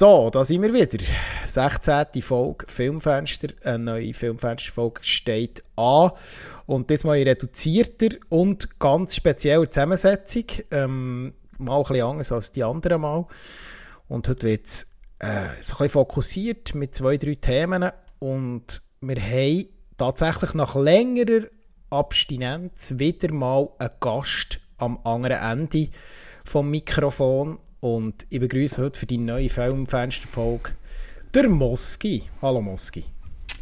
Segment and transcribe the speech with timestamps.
[0.00, 1.04] So, da sind wir wieder.
[1.44, 2.22] 16.
[2.22, 3.48] Folge Filmfenster.
[3.62, 6.12] Eine neue Filmfenster-Folge steht an.
[6.64, 10.44] Und diesmal in reduzierter und ganz spezieller Zusammensetzung.
[10.70, 13.26] Ähm, mal bisschen anders als die anderen Mal.
[14.08, 14.86] Und heute wird es
[15.18, 15.48] äh,
[15.78, 17.90] ein fokussiert mit zwei, drei Themen.
[18.20, 19.66] Und wir haben
[19.98, 21.44] tatsächlich nach längerer
[21.90, 25.90] Abstinenz wieder mal einen Gast am anderen Ende
[26.46, 30.72] vom Mikrofon und ich begrüße heute für die neue Filmfensterfolge
[31.34, 32.24] der Moski.
[32.42, 33.04] Hallo Moski.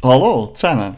[0.03, 0.95] Hallo zusammen.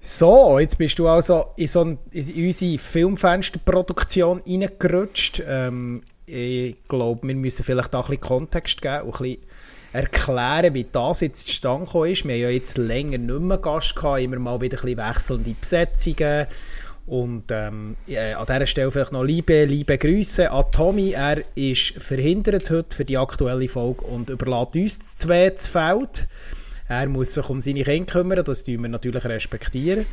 [0.00, 5.42] So, jetzt bist du also in, so ein, in unsere Filmfensterproduktion reingerutscht.
[5.46, 9.42] Ähm, ich glaube, wir müssen vielleicht auch ein bisschen Kontext geben und ein bisschen
[9.92, 12.24] erklären, wie das jetzt zustande gekommen ist.
[12.24, 15.54] Wir haben ja jetzt länger nicht mehr Gast gehabt, immer mal wieder ein bisschen wechselnde
[15.60, 16.46] Besetzungen
[17.08, 21.12] und ähm, an dieser Stelle vielleicht noch liebe, liebe Grüße an Tommy.
[21.12, 26.28] Er ist verhindert heute für die aktuelle Folge und überlässt uns das zweites Feld.
[26.86, 30.06] Er muss sich um seine Kinder kümmern, das tun wir natürlich respektieren.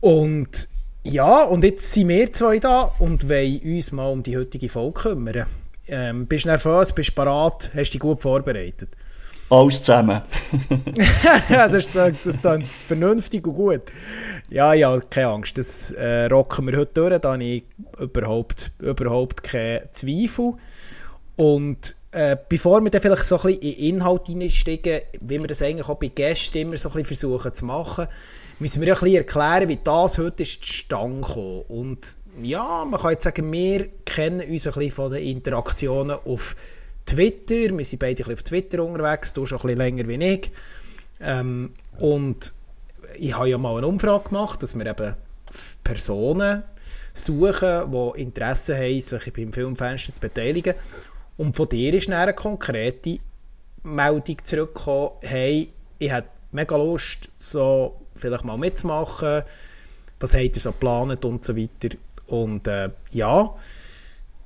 [0.00, 0.68] Und
[1.04, 5.00] ja, und jetzt sind wir zwei da und wollen uns mal um die heutige Folge
[5.00, 5.46] kümmern.
[5.88, 8.90] Ähm, bist du nervös, bist du bereit, hast du dich gut vorbereitet?
[9.52, 10.22] Alles zusammen.
[11.50, 13.82] ja, das, das, dann vernünftig und gut.
[14.48, 17.64] Ja, ja, keine Angst, das äh, rocken wir heute durch, da habe ich
[18.00, 20.54] überhaupt, überhaupt keinen Zweifel.
[21.36, 25.60] Und äh, bevor wir dann vielleicht so ein bisschen in Inhalt einsteigen, wie wir das
[25.60, 28.08] eigentlich auch bei Gästen immer so ein bisschen versuchen zu machen,
[28.58, 31.64] müssen wir ein bisschen erklären, wie das heute ist zustande gekommen.
[31.68, 36.56] Und ja, man kann jetzt sagen, wir kennen uns ein bisschen von den Interaktionen auf
[37.06, 40.50] Twitter, wir sind beide auf Twitter unterwegs, du schon ein bisschen länger wie ich.
[41.20, 42.54] Ähm, und
[43.18, 45.14] ich habe ja mal eine Umfrage gemacht, dass wir eben
[45.84, 46.62] Personen
[47.12, 50.74] suchen, die Interesse haben, sich beim Filmfenster zu beteiligen.
[51.36, 53.18] Und von dir ist eine konkrete
[53.82, 59.42] Meldung zurückgekommen, hey, ich hätte mega Lust, so vielleicht mal mitzumachen,
[60.20, 61.96] was habt ihr so geplant und so weiter.
[62.26, 63.54] Und äh, ja,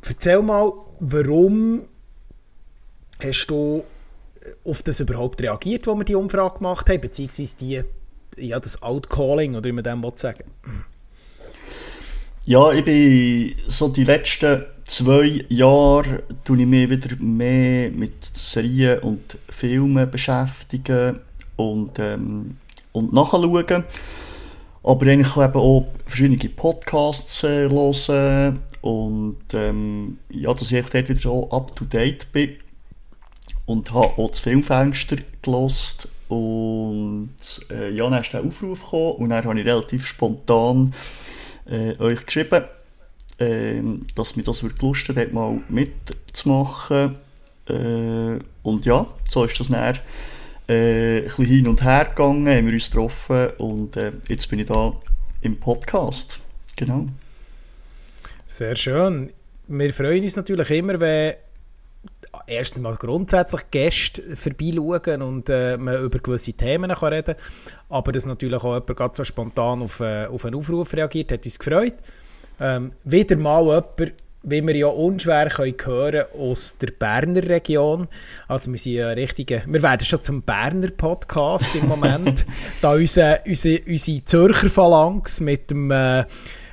[0.06, 1.83] erzähl mal, warum
[3.22, 3.84] hast du
[4.65, 7.82] auf das überhaupt reagiert, wo wir die Umfrage gemacht haben, beziehungsweise die
[8.38, 10.44] ja, das Outcalling, oder wie man dem sagen
[12.44, 19.00] Ja, ich bin so die letzten zwei Jahre tue ich mich wieder mehr mit Serien
[19.00, 21.21] und Filmen beschäftigen
[21.56, 22.59] und, ähm,
[22.93, 23.84] und nachschauen.
[24.83, 31.19] Aber eigentlich eben auch verschiedene Podcasts äh, hören und ähm, ja, dass ich dort wieder
[31.19, 32.50] so up to date bin.
[33.66, 37.31] Und habe auch das Filmfenster gelost und
[37.71, 40.93] äh, ja, dann ist der Aufruf gekommen und dann habe ich relativ spontan
[41.66, 42.65] äh, euch geschrieben,
[43.38, 43.81] äh,
[44.15, 47.16] dass mir das Lust hat, mal mitzumachen.
[47.69, 49.98] Äh, und ja, so ist das dann
[50.69, 54.59] äh, ein bisschen hin und her gegangen, haben wir uns getroffen und äh, jetzt bin
[54.59, 54.93] ich da
[55.43, 56.41] im Podcast.
[56.77, 57.06] Genau.
[58.47, 59.31] Sehr schön.
[59.69, 61.34] Wir freuen uns natürlich immer, wenn
[62.47, 67.44] erstens mal grundsätzlich Gäste vorbeischauen und äh, man über gewisse Themen kann reden kann.
[67.88, 71.44] Aber dass natürlich auch jemand ganz so spontan auf, äh, auf einen Aufruf reagiert, hat
[71.44, 71.94] uns gefreut.
[72.60, 78.06] Ähm, wieder mal jemand, wie wir ja unschwer können hören aus der Berner Region.
[78.47, 82.47] Also wir sind ja richtige, wir werden schon zum Berner Podcast im Moment,
[82.80, 86.24] da unsere, unsere, unsere Zürcher Phalanx mit dem äh,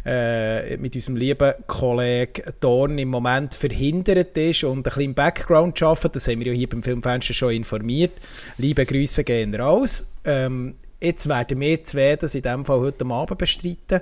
[0.05, 5.81] äh, mit unserem lieben Kollegen Dorn im Moment verhindert ist und ein bisschen im Background
[5.81, 6.17] arbeitet.
[6.17, 8.11] Das haben wir ja hier beim Filmfenster schon informiert.
[8.57, 10.07] Liebe Grüße gehen raus.
[10.25, 14.01] Ähm, jetzt werden wir zwei das in diesem Fall heute Abend bestreiten.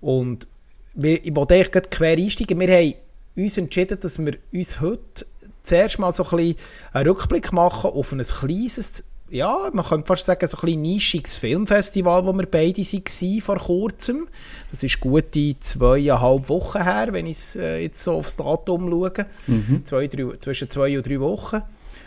[0.00, 0.46] Und
[0.94, 2.60] wir, ich wollte eigentlich quer einsteigen.
[2.60, 2.94] Wir haben
[3.36, 5.26] uns entschieden, dass wir uns heute
[5.62, 6.56] zuerst mal so ein bisschen
[6.92, 9.04] einen Rückblick machen auf ein kleines
[9.34, 13.58] ja, man könnte fast sagen, so ein bisschen nischiges Filmfestival, wo wir beide waren vor
[13.58, 14.28] kurzem.
[14.70, 19.26] Das ist gute zweieinhalb Wochen her, wenn ich äh, jetzt so aufs Datum schaue.
[19.48, 19.84] Mhm.
[19.84, 21.62] Zwei, drei, zwischen zwei und drei Wochen.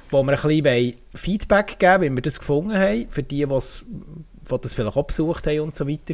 [0.10, 3.86] Wo wir ein bisschen Feedback geben wie wir das gefunden haben, für die, die das
[4.74, 6.14] vielleicht auch besucht haben und so weiter.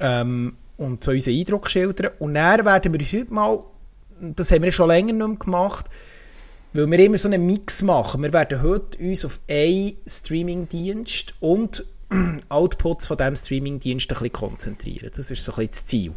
[0.00, 2.12] Ähm, und so unseren Eindruck schildern.
[2.18, 3.62] Und dann werden wir uns heute mal,
[4.18, 5.86] das haben wir schon länger nicht mehr gemacht,
[6.76, 8.22] weil wir immer so einen Mix machen.
[8.22, 11.84] Wir werden heute uns auf einen Streamingdienst und
[12.48, 15.10] Outputs von diesem Streamingdienst ein bisschen konzentrieren.
[15.16, 16.12] Das ist so ein bisschen das Ziel.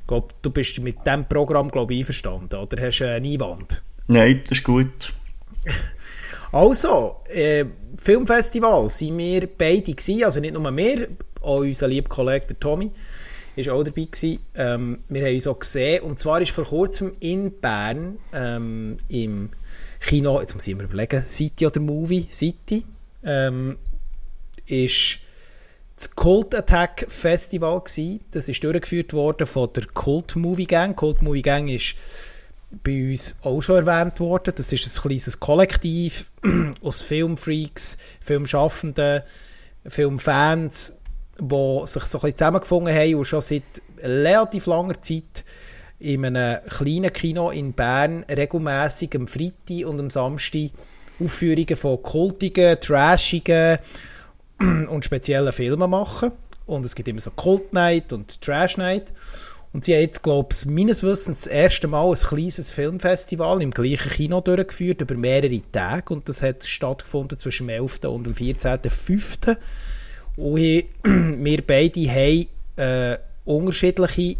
[0.00, 3.82] Ich glaube, du bist mit diesem Programm glaube ich, einverstanden, oder hast du einen Einwand?
[4.08, 5.12] Nein, das ist gut.
[6.52, 7.64] Also, äh,
[7.96, 11.06] Filmfestival sind wir beide gewesen, also nicht nur wir,
[11.42, 12.90] auch unser lieber Kollege der Tommy
[13.66, 14.38] war auch dabei gewesen.
[14.54, 19.50] Ähm, wir haben uns auch gesehen und zwar ist vor kurzem in Bern ähm, im
[20.00, 22.84] Kino, jetzt muss ich mir überlegen, City oder Movie, City,
[23.22, 23.78] ähm,
[24.66, 25.18] ist
[25.94, 28.20] das Cult Attack Festival gewesen.
[28.30, 30.96] Das ist durchgeführt worden von der Cult Movie Gang.
[30.96, 31.94] Cult Movie Gang ist
[32.82, 34.54] bei uns auch schon erwähnt worden.
[34.56, 36.30] Das ist ein kleines Kollektiv
[36.82, 39.22] aus Filmfreaks, Filmschaffenden,
[39.86, 40.96] Filmfans,
[41.38, 43.62] die sich so ein bisschen zusammengefunden haben und schon seit
[44.02, 45.44] relativ langer Zeit
[46.00, 50.70] in einem kleinen Kino in Bern regelmäßig am Freitag und am Samstag
[51.22, 53.78] Aufführungen von kultigen, trashigen
[54.88, 56.32] und speziellen Filmen machen.
[56.66, 59.12] Und es gibt immer so Cult Night und Trash Night.
[59.72, 63.70] Und sie haben jetzt, glaube ich, meines Wissens das erste Mal ein kleines Filmfestival im
[63.70, 66.12] gleichen Kino durchgeführt, über mehrere Tage.
[66.12, 68.00] Und das hat stattgefunden zwischen dem 11.
[68.04, 69.56] und dem 14.05.
[70.36, 70.84] Und
[71.44, 74.36] wir beide haben äh, unterschiedliche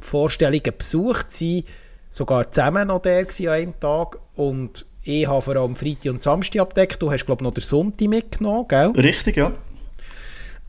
[0.00, 1.30] Vorstellungen besucht.
[1.30, 1.64] Sie
[2.10, 4.18] sogar zusammen noch der an einem Tag.
[4.34, 7.00] Und ich habe vor allem Freitag und Samstag abdeckt.
[7.02, 8.90] Du hast, glaube ich, noch den Sonntag mitgenommen, gell?
[8.90, 9.52] Richtig, ja.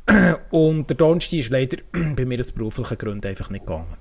[0.49, 1.77] Und der Donnerstag ist leider
[2.15, 3.95] bei mir aus beruflichen Gründen einfach nicht gegangen.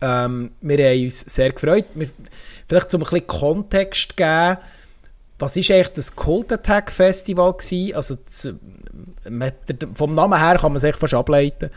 [0.00, 1.86] Ähm, wir haben uns sehr gefreut.
[1.94, 2.08] Wir,
[2.68, 4.58] vielleicht zum ein bisschen Kontext geben,
[5.38, 7.94] was ist eigentlich das Cult Attack Festival gewesen?
[7.96, 8.54] Also das,
[9.94, 11.70] vom Namen her kann man sich fast ableiten.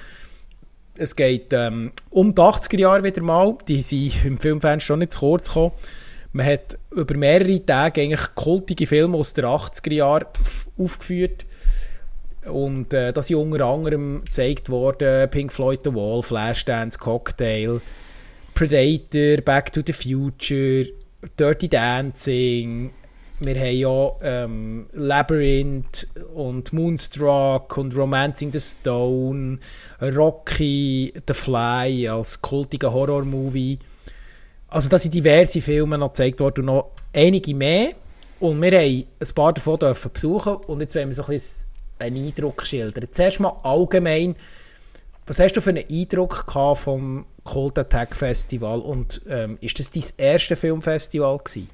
[0.97, 3.57] Es geht ähm, um die 80er Jahre wieder mal.
[3.67, 5.71] Die sind im Filmfans schon nicht zu kurz gekommen.
[6.33, 10.25] Man hat über mehrere Tage eigentlich kultige Filme aus den 80er Jahren
[10.77, 11.45] aufgeführt.
[12.45, 17.81] Und äh, das sind unter anderem gezeigt worden Pink Floyd The Wall, Flashdance, Cocktail,
[18.53, 20.87] Predator, Back to the Future,
[21.37, 22.91] Dirty Dancing.
[23.39, 29.59] Wir haben ja ähm, Labyrinth und Moonstruck und Romancing the Stone,
[30.01, 33.77] Rocky, The Fly als kultiger Horror-Movie.
[34.69, 37.91] Also da sind diverse Filme noch gezeigt worden und noch einige mehr.
[38.39, 41.69] Und wir haben ein paar davon dürfen besuchen und jetzt wollen wir so ein bisschen
[41.99, 43.07] einen Eindruck schildern.
[43.11, 44.35] Zuerst mal allgemein,
[45.27, 46.45] was hast du für einen Eindruck
[46.75, 51.69] vom Cold Attack Festival und ähm, ist das dein erstes Filmfestival gewesen?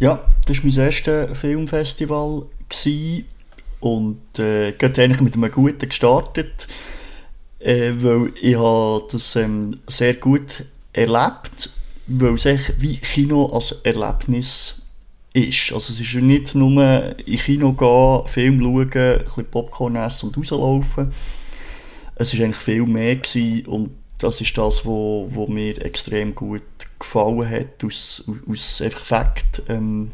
[0.00, 2.46] Ja, das war mein erstes Filmfestival
[3.80, 6.68] und äh, geht eigentlich mit einem guten gestartet,
[7.58, 11.70] äh, weil ich habe das ähm, sehr gut erlebt,
[12.06, 14.82] weil es echt wie Kino als Erlebnis
[15.32, 15.72] ist.
[15.72, 20.36] Also es ist nicht nur in Kino gehen, Film schauen, ein bisschen Popcorn essen und
[20.36, 21.12] rauslaufen.
[22.14, 26.36] Es war eigentlich viel mehr gewesen und das ist das, was wo, wo mir extrem
[26.36, 26.62] gut
[26.98, 30.10] gefallen hat, aus, aus einfach Fakt, ähm,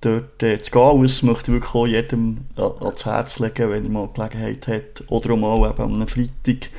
[0.00, 1.02] dort äh, zu gehen.
[1.02, 5.04] Das möchte ich wirklich auch jedem ans Herz legen, wenn er mal Gelegenheit hat.
[5.08, 6.70] Oder auch mal eben am Freitag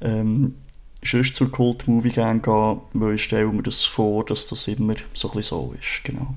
[0.00, 0.54] ähm,
[1.04, 5.28] sonst zur Cult Movie gehen, weil ich stelle mir das vor, dass das immer so
[5.28, 6.04] ein bisschen so ist.
[6.04, 6.34] Genau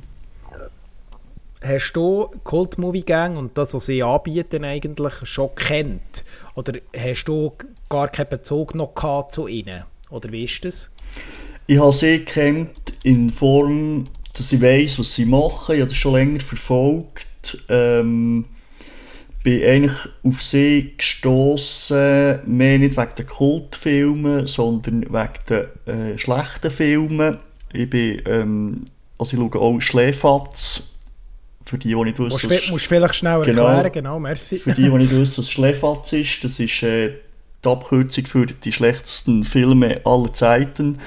[1.65, 6.23] hast du Cult Movie Gang und das, was sie anbieten, eigentlich schon kennt?
[6.55, 7.53] Oder hast du
[7.89, 9.83] gar keinen Bezug noch zu ihnen?
[10.09, 10.91] Oder wie ist das?
[11.67, 15.75] Ich habe sie kennt in Form, dass ich weiß, was sie machen.
[15.75, 17.57] Ich habe das schon länger verfolgt.
[17.69, 18.45] Ähm,
[19.43, 26.71] bin eigentlich auf sie gestoßen, mehr nicht wegen der Kultfilmen, sondern wegen der äh, schlechten
[26.71, 27.37] Filmen.
[27.71, 28.85] Ich bin, ähm,
[29.17, 30.83] also ich schaue auch Schläfatz
[31.63, 32.49] für die, die nicht wissen...
[32.49, 34.57] Musst, musst vielleicht schnell genau, erklären, genau, merci.
[34.57, 37.13] Für die, die nicht wissen, was Schläfatz ist, das ist äh,
[37.63, 40.99] die Abkürzung für die schlechtesten Filme aller Zeiten.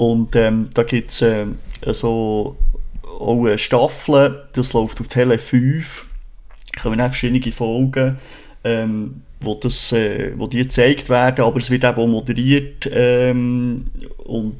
[0.00, 1.46] Und ähm, da gibt es äh,
[1.92, 2.56] so
[3.04, 6.06] auch eine Staffel, das läuft auf Tele 5.
[6.74, 8.18] Da kommen auch verschiedene Folgen,
[8.64, 13.88] ähm, wo, das, äh, wo die gezeigt werden, aber es wird eben auch moderiert ähm,
[14.24, 14.56] und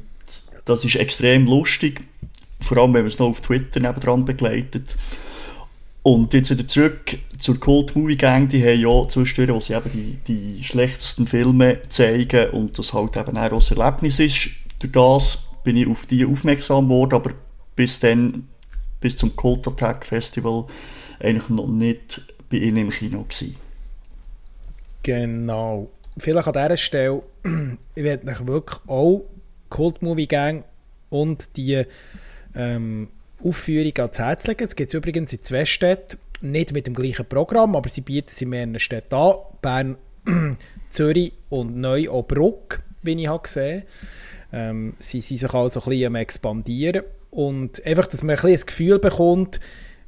[0.65, 2.01] das ist extrem lustig
[2.61, 4.95] vor allem wenn man es noch auf Twitter nebendran begleitet.
[6.03, 10.19] Und jetzt wieder zurück zur Cult Movie Gang, die haben ja zwischendurch, wo sie eben
[10.27, 14.49] die, die schlechtesten Filme zeigen und das halt eben auch ein Erlebnis ist.
[14.81, 17.31] Durch das bin ich auf die aufmerksam geworden, aber
[17.75, 18.47] bis dann,
[18.99, 20.65] bis zum Cult Attack Festival,
[21.19, 23.55] eigentlich noch nicht bei ihnen im Kino gewesen.
[25.03, 25.89] Genau.
[26.17, 27.21] Vielleicht an dieser Stelle,
[27.95, 29.25] ich werde euch wirklich auch
[29.69, 30.65] Cult Movie Gang
[31.09, 31.83] und die
[32.55, 33.07] ähm,
[33.43, 34.63] Aufführung ans Herz legen.
[34.63, 38.29] Es gibt es übrigens in zwei Städten, nicht mit dem gleichen Programm, aber sie bieten
[38.29, 39.35] sie in mehreren Städten an.
[39.61, 39.97] Bern,
[40.89, 43.83] Zürich und Neu-Obruck, wie ich habe gesehen
[44.53, 47.03] ähm, Sie sind sich also ein bisschen am expandieren.
[47.29, 49.59] Und einfach, dass man ein bisschen das Gefühl bekommt,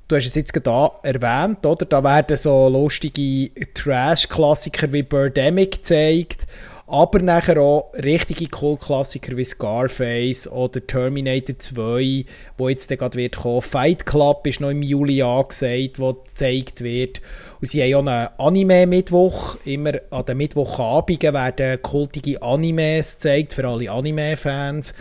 [0.08, 1.86] du hast es jetzt gerade erwähnt, oder?
[1.86, 6.48] Da werden so lustige Trash-Klassiker wie Birdemic gezeigt,
[6.86, 12.26] aber nachher auch richtige Kultklassiker wie Scarface oder Terminator 2,
[12.58, 13.62] wo jetzt gerade wird kommen.
[13.62, 17.22] Fight Club ist noch im Juli angesagt, wo gezeigt wird.
[17.64, 19.56] Und sie haben auch einen Anime-Mittwoch.
[19.64, 24.94] Immer an den Mittwochabenden werden kultige Animes gezeigt für alle Anime-Fans.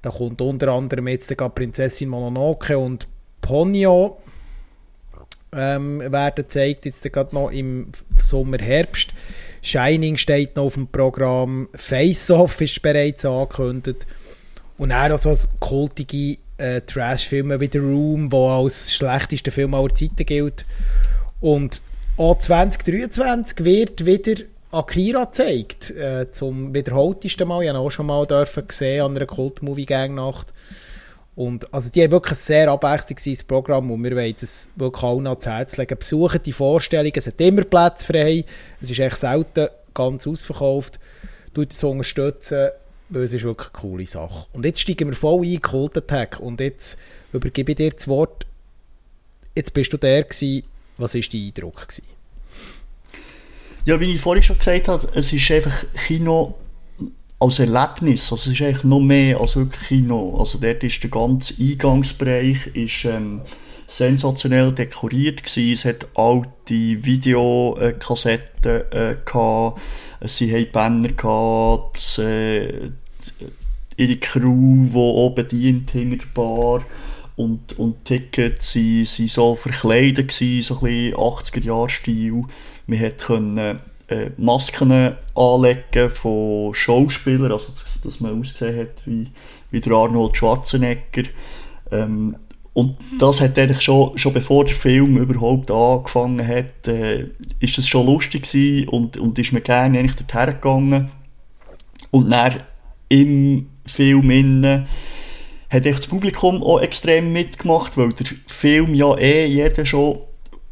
[0.00, 3.06] Da kommt unter anderem jetzt Prinzessin Mononoke und
[3.42, 4.16] Ponyo
[5.54, 9.10] ähm, werden gezeigt, jetzt gerade noch im Sommer, Herbst.
[9.60, 14.06] Shining steht noch auf dem Programm, Face-Off ist bereits angekündigt.
[14.78, 20.24] Und auch so kultige äh, Trash-Filme wie The Room, der als schlechtester Film aller Zeiten
[20.24, 20.64] gilt.
[21.42, 21.82] Und
[22.16, 27.62] auch 2023 wird wieder Akira gezeigt, äh, zum wiederholtesten Mal.
[27.62, 30.52] Ich habe auch schon mal dürfen gesehen an einer Kult-Movie-Gang-Nacht.
[31.34, 35.26] Und also die haben wirklich ein sehr abwechslungsreiches Programm und wir wollen das wirklich allen
[35.26, 35.98] ans Herz legen.
[35.98, 38.44] Besuchen die Vorstellung, es hat immer Platz frei,
[38.80, 40.98] es ist echt selten ganz ausverkauft.
[41.52, 42.70] Tut es unterstützen,
[43.10, 44.46] weil es ist wirklich eine coole Sache.
[44.54, 46.98] Und jetzt steigen wir voll ein in Cult Attack und jetzt
[47.34, 48.46] übergebe ich dir das Wort.
[49.54, 50.64] Jetzt bist du der gewesen.
[50.96, 51.88] Was war dein Eindruck?
[51.88, 52.04] Gewesen?
[53.84, 56.54] Ja, wie ich vorhin schon gesagt habe, es ist einfach Kino
[57.38, 60.36] als Erlebnis, also es ist eigentlich noch mehr als wirklich Kino.
[60.38, 63.42] Also dort ist der ganze Eingangsbereich ist, ähm,
[63.86, 65.72] sensationell dekoriert gewesen.
[65.72, 69.80] Es hat alte Videokassetten äh, gehabt.
[70.24, 71.96] Sie haben Banner gehabt.
[71.96, 72.90] Das, äh,
[73.96, 76.84] ihre Crew, die oben dient hinter der Bar
[77.36, 82.44] und, und Tickets sie, sie so verkleidet gewesen, so ein bisschen 80er-Jahr-Stil.
[82.86, 89.28] Man konnte äh, Masken anlegen von Schauspielern, also dass, dass man ausgesehen hat wie,
[89.70, 91.24] wie der Arnold Schwarzenegger.
[91.90, 92.36] Ähm,
[92.72, 97.28] und das hat eigentlich schon, schon bevor der Film überhaupt angefangen hat, äh,
[97.58, 101.10] ist das schon lustig gewesen und, und ist mir gerne eigentlich dorthin gegangen.
[102.10, 102.60] Und dann
[103.08, 104.86] im Film innen
[105.68, 110.20] hat echt das Publikum auch extrem mitgemacht, weil der Film ja eh jeder schon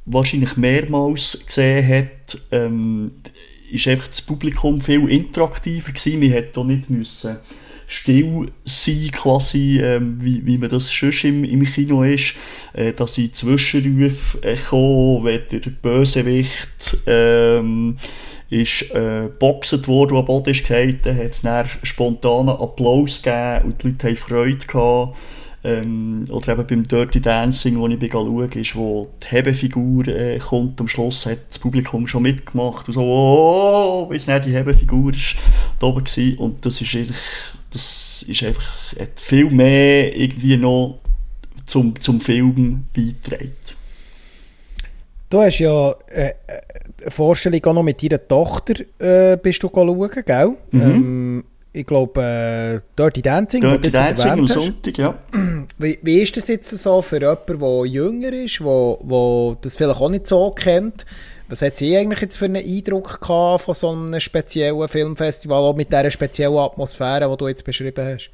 [0.07, 3.13] wahrscheinlich mehrmals gesehen hat, ähm,
[3.71, 6.21] ist einfach das Publikum viel interaktiver gewesen.
[6.21, 7.39] Man hätte auch nicht müssen
[7.87, 12.35] still sein, quasi, ähm, wie, wie man das schon im, im Kino ist,
[12.73, 17.97] äh, dass sie Zwischenrufe äh, kommen, wenn der Bösewicht ähm,
[18.55, 23.83] ist äh, boxet worden, am Boden ist gefallen, hat es dann spontanen Applaus gegeben und
[23.83, 25.17] die Leute haben Freude gehabt.
[25.65, 30.39] Ähm, oder eben beim Dirty Dancing, wo ich bin schaue, ist, wo die Hebefigur äh,
[30.39, 35.15] kommt, am Schluss hat das Publikum schon mitgemacht und so, oh, bis nicht die Hebefigur
[35.15, 35.37] ist
[35.81, 36.39] da oben gewesen.
[36.39, 37.17] und das ist eigentlich,
[37.73, 40.99] das ist einfach, hat viel mehr irgendwie noch
[41.65, 43.57] zum, zum Film beigetragen.
[45.31, 50.11] Du hast ja äh, eine Vorstellung auch noch mit deiner Tochter äh, bist du schauen,
[50.25, 50.57] gell?
[50.71, 50.81] Mhm.
[50.81, 51.45] Ähm,
[51.77, 53.61] ich glaube, äh, Dirty Dancing.
[53.61, 55.19] Dirty Dancing am Sonntag, ja.
[55.79, 60.01] Wie, wie ist das jetzt so für jemanden, der jünger ist, wo, wo das vielleicht
[60.01, 61.05] auch nicht so kennt?
[61.49, 65.75] Was hat sie eigentlich jetzt für einen Eindruck gehabt von so einem speziellen Filmfestival, auch
[65.75, 68.31] mit dieser speziellen Atmosphäre, die du jetzt beschrieben hast?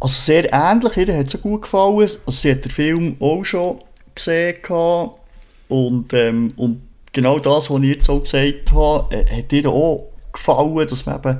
[0.00, 1.96] Also sehr ähnlich, ihr hat es gut gefallen.
[2.00, 3.80] Also sie hat den Film auch schon
[4.14, 5.20] gesehen gehabt.
[5.68, 6.82] und, ähm, und
[7.16, 11.16] genau das, was ich jetzt auch gesagt habe, äh, hat ihr auch gefallen, dass man
[11.16, 11.38] eben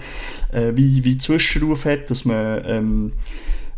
[0.53, 3.13] äh, wie, wie Zwischenruf hat, dass man ähm,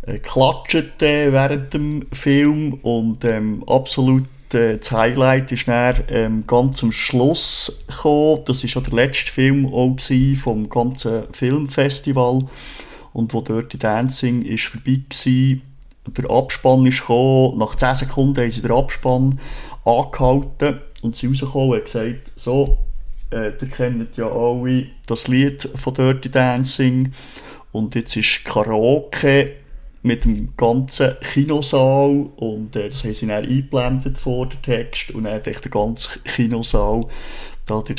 [0.03, 6.45] äh, klatscht äh, während dem Film und ähm, absolut äh, das Highlight ist dann ähm,
[6.47, 8.43] ganz am Schluss gekommen.
[8.47, 9.97] Das ist ja der letzte Film auch
[10.37, 12.45] vom ganzen Filmfestival
[13.13, 16.13] und wo Dirty Dancing ist vorbei war.
[16.17, 19.41] Der Abspann ist gekommen, nach 10 Sekunden haben sie den Abspann
[19.85, 22.79] angehalten und sie rausgekommen und gesagt, so,
[23.31, 27.13] äh, ihr kennt ja alle das Lied von Dirty Dancing
[27.73, 29.53] und jetzt ist Karaoke
[30.03, 35.25] mit dem ganzen Kinosaal und äh, das haben sie dann eingeblendet vor der Text und
[35.25, 37.03] dann hat echt der ganze Kinosaal
[37.67, 37.97] da der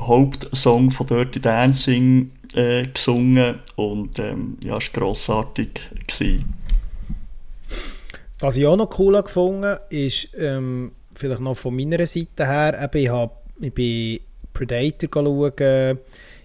[0.00, 5.80] Hauptsong von Dirty Dancing äh, gesungen und ähm, ja, es war grossartig.
[6.06, 6.54] Gewesen.
[8.40, 13.04] Was ich auch noch cool gefunden ist, ähm, vielleicht noch von meiner Seite her, eben,
[13.04, 14.20] ich habe ich bin
[14.54, 15.98] Predator schauen,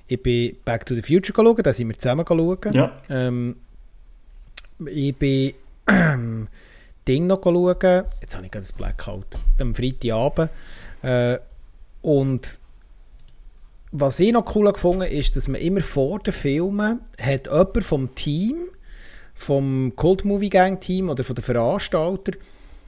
[0.08, 2.74] ich bin Back to the Future schauen, da sind wir zusammen schauen.
[2.74, 2.92] Ja.
[3.10, 3.56] Ähm,
[4.86, 5.54] ich bin
[5.88, 6.48] ähm,
[7.08, 9.28] Ding noch schauen, jetzt habe ich gerade das Blackout,
[9.60, 10.50] am Freitagabend.
[11.02, 11.38] Äh,
[12.02, 12.60] und
[13.92, 18.16] was ich noch cool gefunden ist, dass man immer vor den Filmen hat jemand vom
[18.16, 18.56] Team,
[19.36, 22.34] vom Cult Movie Gang Team oder von den Veranstalter,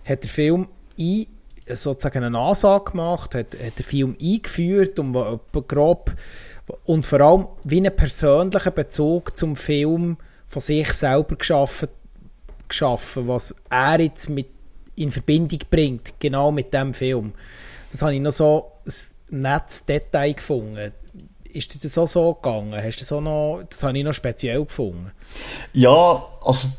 [0.03, 1.27] hat der Film ein
[1.67, 5.13] sozusagen eine Ansage gemacht, hat, hat den Film eingeführt und
[5.67, 6.11] grob
[6.85, 10.17] und vor allem wie einen persönlichen Bezug zum Film
[10.47, 11.89] von sich selber geschaffen,
[12.67, 14.47] geschaffen was er jetzt mit
[14.95, 17.33] in Verbindung bringt, genau mit dem Film.
[17.91, 20.93] Das habe ich noch so ein nettes Detail gefunden.
[21.51, 22.73] Ist dir das auch so gegangen?
[22.73, 25.11] Hast du das, noch, das habe ich noch speziell gefunden.
[25.73, 26.69] Ja, also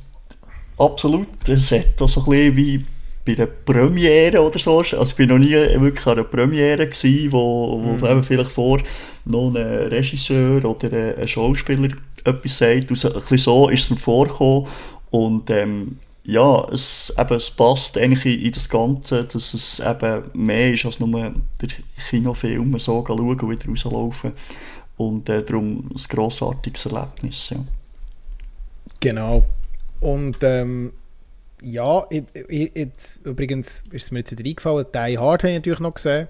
[0.79, 1.29] absolut.
[1.49, 2.87] Es hat auch so ein bisschen wie
[3.27, 4.79] bei einer Premiere oder so.
[4.79, 8.05] Also ich war noch nie wirklich an einer Premiere gewesen, wo, wo mhm.
[8.05, 8.81] eben vielleicht vor
[9.25, 11.91] noch ein Regisseur oder ein Schauspieler
[12.25, 12.91] etwas sagt.
[12.91, 14.67] Und so, ein bisschen so ist es mir vorgekommen.
[15.11, 20.25] Und ähm, ja, es, eben, es passt eigentlich in, in, das Ganze, dass es eben
[20.35, 21.69] mehr ist als nur der
[22.09, 24.33] Kinofilm so schauen und wieder rauslaufen.
[24.97, 27.51] Und äh, darum ein grossartiges Erlebnis.
[27.51, 27.59] Ja.
[29.01, 29.45] Genau.
[30.01, 30.93] Und ähm,
[31.63, 35.57] ja, ich, ich, jetzt, übrigens ist es mir jetzt wieder eingefallen, Die Hard habe ich
[35.57, 36.29] natürlich noch gesehen.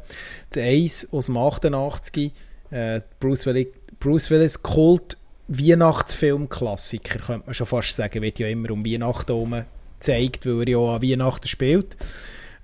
[0.51, 2.33] Das Eis aus dem 88.
[2.71, 3.69] Äh, Bruce, Willis,
[3.99, 5.17] Bruce Willis Kult
[5.49, 8.23] Weihnachtsfilm-Klassiker, könnte man schon fast sagen.
[8.23, 9.65] Wird ja immer um Weihnachten herum
[9.99, 11.97] gezeigt, weil er ja an Weihnachten spielt.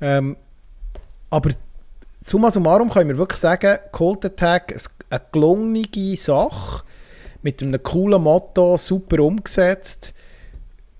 [0.00, 0.36] Ähm,
[1.30, 1.50] aber
[2.20, 4.74] summa summarum können wir wirklich sagen, Cold Attack
[5.08, 6.84] eine gelungene Sache,
[7.42, 10.14] mit einem coolen Motto, super umgesetzt,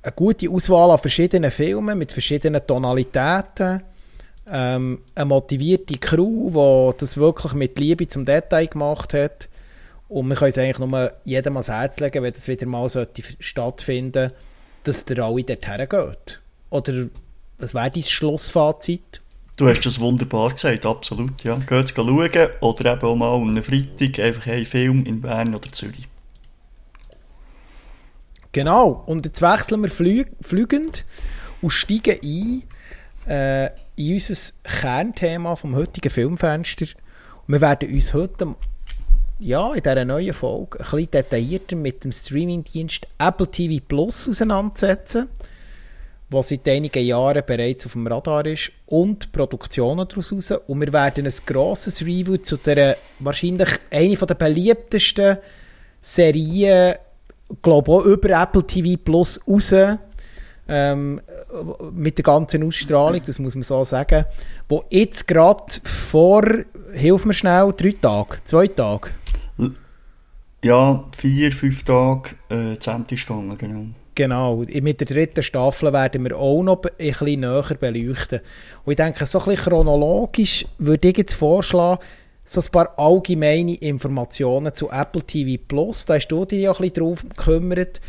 [0.03, 3.83] eine gute Auswahl an verschiedenen Filmen mit verschiedenen Tonalitäten,
[4.51, 6.49] ähm, eine motivierte Crew,
[6.93, 9.49] die das wirklich mit Liebe zum Detail gemacht hat
[10.09, 12.89] und wir können es eigentlich nur jedem ans Herz legen, wenn das wieder mal
[13.39, 14.37] stattfinden sollte
[14.85, 16.41] dass der alle dorthin geht?
[16.71, 17.07] Oder
[17.59, 19.21] was wäre dein Schlussfazit?
[19.57, 21.45] Du hast das wunderbar gesagt, absolut.
[21.45, 21.57] Ja.
[21.57, 22.09] Geht schauen
[22.61, 26.09] oder eben auch mal einen Freitag einfach einen Film in Bern oder Zürich.
[28.53, 31.07] Genau, und jetzt wechseln wir flü flügend
[31.62, 32.62] und steigen ein
[33.27, 36.87] äh, in unser Kernthema vom heutigen Filmfenster.
[37.47, 38.55] Und wir werden uns heute
[39.38, 45.29] ja, in dieser neuen Folge ein bisschen detaillierter mit dem Streamingdienst Apple TV Plus auseinandersetzen,
[46.29, 50.53] was seit einigen Jahren bereits auf dem Radar ist und Produktionen daraus raus.
[50.67, 55.38] Und wir werden ein grosses Review zu der wahrscheinlich eine der beliebtesten
[56.01, 56.97] Serien,
[57.61, 59.75] glaube auch über Apple TV Plus raus,
[60.69, 61.21] ähm,
[61.93, 64.25] mit der ganzen Ausstrahlung, das muss man so sagen,
[64.69, 66.45] wo jetzt gerade vor,
[66.93, 69.11] hilf mir schnell, drei Tage, zwei Tage,
[70.65, 73.87] ja, vier, fünf Tage äh, Stunde, genau.
[74.15, 78.41] Genau, mit der dritten Staffel werden wir auch noch ein bisschen näher beleuchten.
[78.85, 82.03] Und ich denke, so ein bisschen chronologisch würde ich jetzt vorschlagen,
[82.44, 86.07] so ein paar allgemeine Informationen zu Apple TV Plus.
[86.07, 88.00] Da hast du dich ja ein bisschen drauf gekümmert.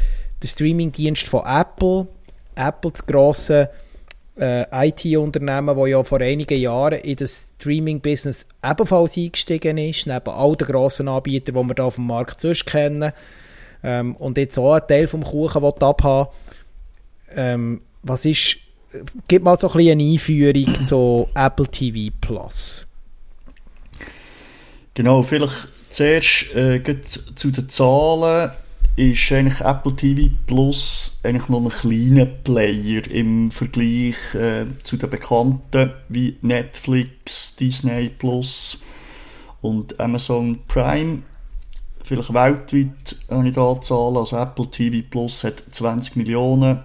[0.41, 2.07] Der Streamingdienst von Apple,
[2.55, 3.69] Apple das grosse
[4.37, 10.55] äh, IT-Unternehmen, das ja vor einigen Jahren in das Streaming-Business ebenfalls eingestiegen ist, neben all
[10.55, 13.13] den grossen Anbietern, die wir hier auf dem Markt sonst kennen,
[13.83, 16.29] ähm, und jetzt auch einen Teil vom Kuchen abhaben
[17.35, 18.57] ähm, Was ist,
[19.27, 22.87] gib mal so ein bisschen eine Einführung zu Apple TV Plus.
[24.95, 26.81] Genau, vielleicht zuerst äh,
[27.35, 28.51] zu den Zahlen
[28.95, 35.09] ist eigentlich Apple TV Plus eigentlich noch ein kleiner Player im Vergleich äh, zu den
[35.09, 38.83] bekannten wie Netflix, Disney Plus
[39.61, 41.23] und Amazon Prime.
[42.03, 44.17] Vielleicht weltweit habe ich da Zahlen.
[44.17, 46.81] Also Apple TV Plus hat 20 Millionen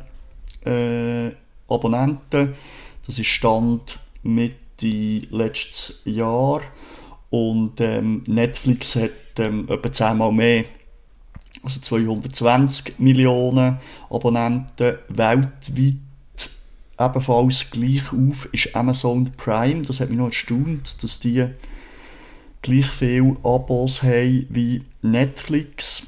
[0.65, 1.31] äh,
[1.69, 2.55] Abonnenten.
[3.07, 4.57] Das ist Stand Mitte
[5.31, 6.63] letztes Jahr.
[7.31, 10.65] Und ähm, Netflix hat ähm, etwa 10 Mal mehr
[11.63, 13.79] also 220 Millionen
[14.11, 15.97] Abonnenten weltweit.
[17.01, 19.83] Ebenfalls gleich auf ist Amazon Prime.
[19.83, 21.47] Das hat mich noch erstaunt, dass die
[22.63, 26.07] gleich viele Abos haben wie Netflix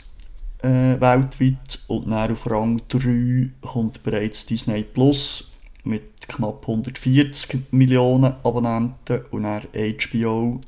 [0.62, 1.78] äh, weltweit.
[1.86, 5.52] Und dann auf Rang 3 kommt bereits Disney Plus
[5.84, 10.60] mit knapp 140 Millionen Abonnenten und dann HBO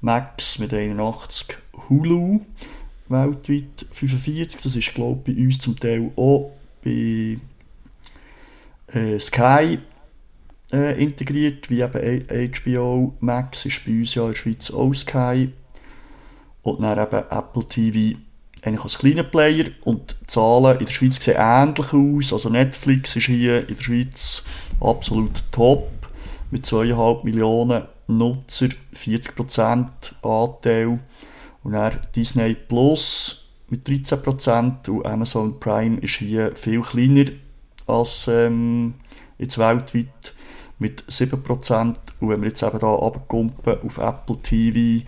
[0.00, 1.56] Max mit 81
[1.88, 2.40] Hulu
[3.08, 4.60] weltweit 45.
[4.62, 6.52] Das ist, glaube ich, bei uns zum Teil auch
[6.84, 7.38] bei
[8.92, 9.78] äh, Sky
[10.72, 15.50] äh, integriert, wie eben HBO Max ist bei uns ja in der Schweiz auch Sky.
[16.62, 18.18] Und dann eben Apple TV
[18.62, 22.32] eigentlich als kleiner Player und die Zahlen in der Schweiz sehen ähnlich aus.
[22.32, 24.42] Also Netflix ist hier in der Schweiz
[24.80, 25.88] absolut top
[26.50, 29.88] mit 2,5 Millionen Nutzer, 40%
[30.22, 30.98] Anteil.
[31.62, 37.30] Und dann Disney Plus mit 13% und Amazon Prime ist hier viel kleiner
[37.86, 38.94] als ähm,
[39.38, 40.34] jetzt weltweit
[40.78, 41.94] mit 7%.
[42.20, 45.06] Und wenn wir jetzt eben hier runterkumpen auf Apple TV,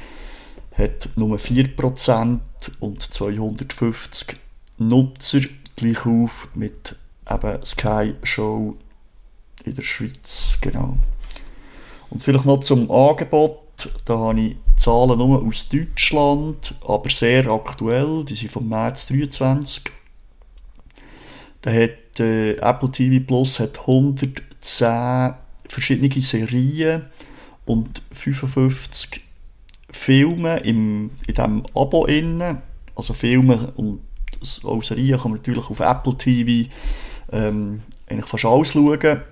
[0.73, 2.39] hat nur 4%
[2.81, 4.37] und 250
[4.79, 5.41] Nutzer
[5.77, 6.97] gleich auf mit
[7.31, 8.77] eben Sky Show
[9.65, 10.97] in der Schweiz, genau.
[12.11, 18.25] Und vielleicht noch zum Angebot, da habe ich Zahlen nur aus Deutschland, aber sehr aktuell,
[18.25, 19.85] die sind vom März 23.
[21.63, 25.35] Da hat äh, Apple TV Plus hat 110
[25.69, 27.07] verschiedene Serien
[27.67, 29.21] und 55
[29.91, 32.63] Filme im, in diesem Abo innen.
[32.97, 34.01] Also Filme und
[34.65, 36.71] auch Serien kann man natürlich auf Apple TV
[37.33, 39.23] ähm, eigentlich fast alles schauen.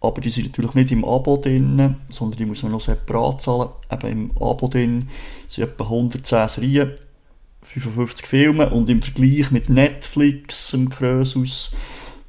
[0.00, 3.68] Aber die sind natürlich nicht im Abo drin, sondern die muss man noch separat zahlen.
[3.92, 5.08] Eben im Abo drin
[5.48, 6.92] sind etwa 110 Serien,
[7.62, 11.72] 55 Filme und im Vergleich mit Netflix im Krösus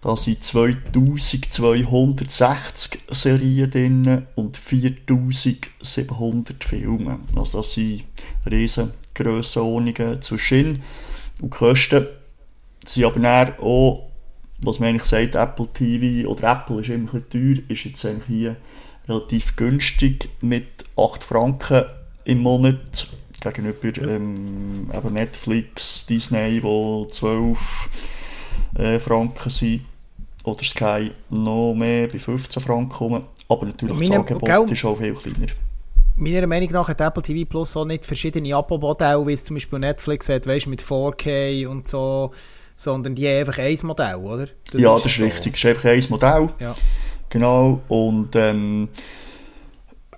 [0.02, 7.20] da sind 2260 Serien drin und 4700 Filme.
[7.36, 8.06] Also das sind
[8.50, 10.82] riesen Grössenordnungen zwischen.
[11.40, 12.08] Und die Kosten
[12.84, 14.10] sind aber auch,
[14.62, 18.06] was man eigentlich sagt, Apple TV oder Apple ist immer ein bisschen teuer, ist jetzt
[18.06, 18.56] eigentlich hier
[19.08, 21.86] relativ günstig mit 8 Franken
[22.26, 23.08] im Monat.
[23.42, 27.90] Gegenüber ähm, Netflix, Disney, wo 12
[28.76, 29.82] äh, Franken sind.
[30.44, 33.24] Oder Sky noch mehr bei 15 Franken kommen.
[33.48, 35.52] Aber natürlich meine, das Angebot gell, ist auch viel kleiner.
[36.18, 39.80] Meiner Meinung nach hat Apple TV Plus auch nicht verschiedene Abo-Modelle, wie es zum Beispiel
[39.80, 42.32] Netflix hat, weißt, mit 4K und so,
[42.82, 44.48] sondern die haben einfach ein Modell, oder?
[44.72, 45.24] Das ja, ist das ist so.
[45.26, 45.54] richtig.
[45.54, 46.50] Es ist einfach ein Modell.
[46.60, 46.76] Ja.
[47.30, 47.82] Genau.
[47.88, 48.90] Und ähm,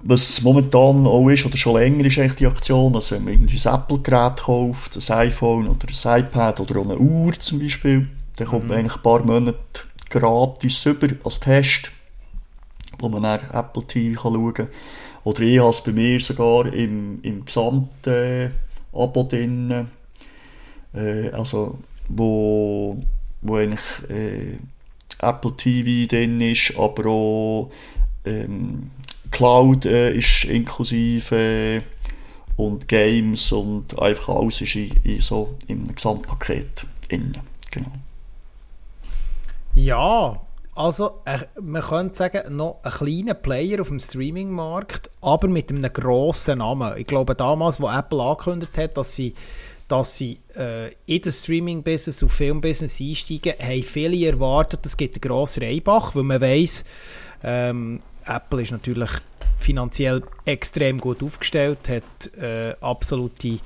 [0.02, 3.60] was momentan auch ist, oder schon länger ist eigentlich die Aktion, dass wenn man irgendwie
[3.67, 8.47] ein Apple-Gerät kauft, ein iPhone oder ein iPad oder auch eine Uhr zum Beispiel, dann
[8.47, 8.69] kommt mhm.
[8.69, 9.58] man eigentlich ein paar Monate
[10.10, 11.91] gratis über als Test,
[12.99, 14.67] wo man dann Apple TV kann schauen kann.
[15.26, 18.54] Oder ich habe es bei mir sogar im, im gesamten
[18.93, 19.89] Abo drin,
[20.93, 21.78] äh, also
[22.09, 23.01] wo,
[23.41, 24.57] wo eigentlich äh,
[25.19, 27.71] Apple TV drin ist, aber auch
[28.25, 28.91] ähm,
[29.31, 31.83] Cloud äh, ist inklusive
[32.55, 37.33] und Games und einfach alles ist in, in so im Gesamtpaket drin.
[37.71, 37.91] Genau.
[39.75, 40.39] Ja,
[40.75, 45.91] also äh, man könnte sagen, noch ein kleiner Player auf dem Streaming-Markt, aber mit einem
[45.91, 46.97] grossen Namen.
[46.97, 49.33] Ich glaube, damals, wo Apple angekündigt hat, dass sie,
[49.93, 55.21] dass sie äh, in das Streaming-Business und Film-Business einsteigen, haben viele erwartet, es gibt einen
[55.21, 56.84] grossen Reibach, weil man weiss,
[57.43, 59.12] ähm, Apple ist natürlich
[59.56, 63.60] finanziell extrem gut aufgestellt, hat äh, absolute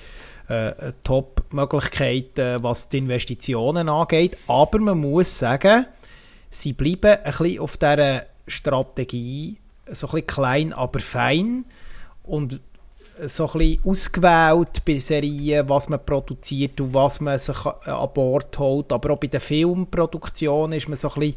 [0.49, 4.37] äh, Top-Möglichkeiten, was die Investitionen angeht.
[4.47, 5.85] Aber man muss sagen,
[6.49, 9.55] sie bleiben ein bisschen auf dieser Strategie,
[9.89, 11.63] so ein bisschen klein, aber fein
[12.23, 12.59] und
[13.25, 18.57] so ein bisschen ausgewählt bei Serien, was man produziert und was man sich an Bord
[18.59, 18.91] holt.
[18.91, 21.35] Aber auch bei der Filmproduktion ist man so ein bisschen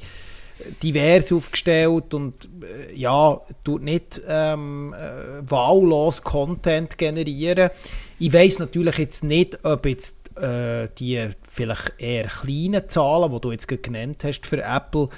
[0.83, 7.71] divers aufgestellt und äh, ja, tut nicht ähm, äh, wahllos Content generieren.
[8.19, 13.53] Ich weiß natürlich jetzt nicht, ob jetzt äh, die vielleicht eher kleinen Zahlen, die du
[13.53, 15.09] jetzt genannt hast, für Apple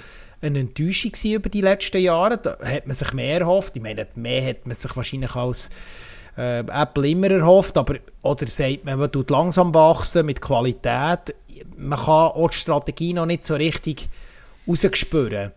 [0.41, 2.37] eine Enttäuschung über die letzten Jahre.
[2.37, 3.75] Da hat man sich mehr erhofft.
[3.77, 5.69] Ich meine, mehr hat man sich wahrscheinlich als
[6.37, 11.35] äh, Apple immer erhofft, aber oder sagt man, man tut langsam wachsen mit Qualität.
[11.77, 14.09] Man kann auch die Strategie noch nicht so richtig
[14.67, 15.51] rausgespüren.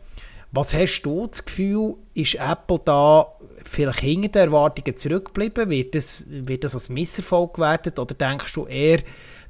[0.52, 3.26] Was hast du das Gefühl, ist Apple da
[3.64, 5.70] vielleicht hinter den Erwartungen zurückgeblieben?
[5.70, 9.00] Wird das, wird das als Misserfolg gewertet oder denkst du eher,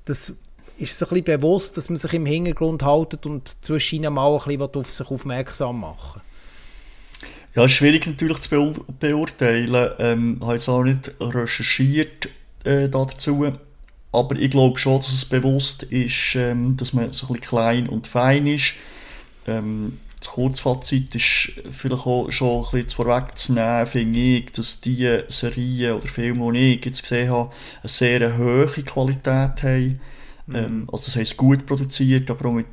[0.04, 0.34] das
[0.78, 4.32] ist so ein bisschen bewusst, dass man sich im Hintergrund haltet und zwischen ihnen mal
[4.32, 6.22] ein bisschen auf sich aufmerksam machen
[7.56, 9.90] Ja, ist schwierig natürlich zu beur beurteilen.
[9.98, 12.28] Ähm, ich habe jetzt auch nicht recherchiert
[12.64, 13.50] äh, dazu.
[14.12, 17.88] Aber ich glaube schon, dass es bewusst ist, ähm, dass man so ein bisschen klein
[17.88, 18.74] und fein ist.
[19.46, 25.94] Ähm, das Kurzfazit ist vielleicht auch schon ein bisschen vorwegzunehmen, finde ich, dass die Serien
[25.94, 30.00] oder Filme, die ich jetzt gesehen habe, eine sehr hohe Qualität haben.
[30.46, 30.54] Mhm.
[30.54, 32.66] Ähm, also das heisst gut produziert, aber auch mit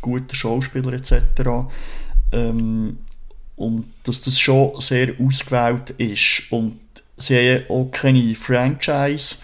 [0.00, 1.22] guten Schauspielern etc.
[2.30, 2.98] Ähm,
[3.58, 6.44] und dass das schon sehr ausgewählt ist.
[6.50, 6.80] Und
[7.16, 9.36] sie haben auch keine Franchise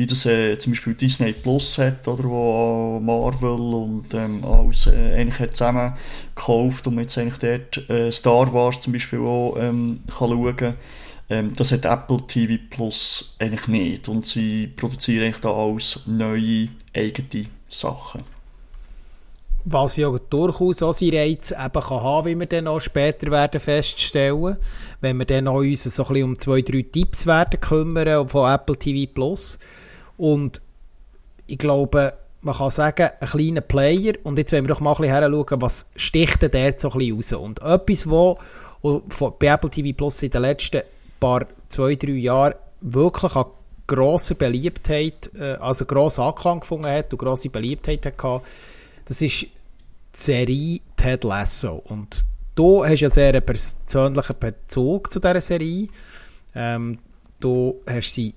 [0.00, 5.14] wie das äh, zum Beispiel Disney Plus hat, oder wo Marvel und ähm, alles äh,
[5.14, 5.92] eigentlich hat zusammen
[6.34, 10.74] gekauft und jetzt eigentlich dort äh, Star Wars zum Beispiel auch ähm, kann schauen
[11.28, 16.68] ähm, das hat Apple TV Plus eigentlich nicht und sie produzieren eigentlich da alles neue
[16.96, 18.22] eigene Sachen.
[19.64, 23.60] Was ja durchaus auch seinen Reiz eben kann haben, wie wir dann auch später werden
[23.60, 24.56] feststellen,
[25.00, 28.52] wenn wir dann auch uns so ein bisschen um zwei, drei Tipps werden kümmern von
[28.52, 29.58] Apple TV Plus.
[30.16, 30.62] Und
[31.46, 34.14] ich glaube, man kann sagen, ein kleiner Player.
[34.22, 36.98] Und jetzt wollen wir doch mal ein bisschen schauen, was sticht denn der so ein
[36.98, 37.32] bisschen raus.
[37.32, 38.38] Und etwas, wo
[39.38, 40.82] bei Apple TV Plus in den letzten
[41.18, 43.46] paar, zwei, drei Jahren wirklich an
[43.86, 48.40] grosser Beliebtheit, äh, also grossen Anklang gefunden hat und grosse Beliebtheit hatte,
[49.10, 49.50] das ist die
[50.12, 51.82] Serie Ted Lasso.
[51.86, 55.88] Und du hast ja sehr einen persönlichen Bezug zu dieser Serie.
[56.54, 56.96] Ähm,
[57.40, 58.32] du hast sie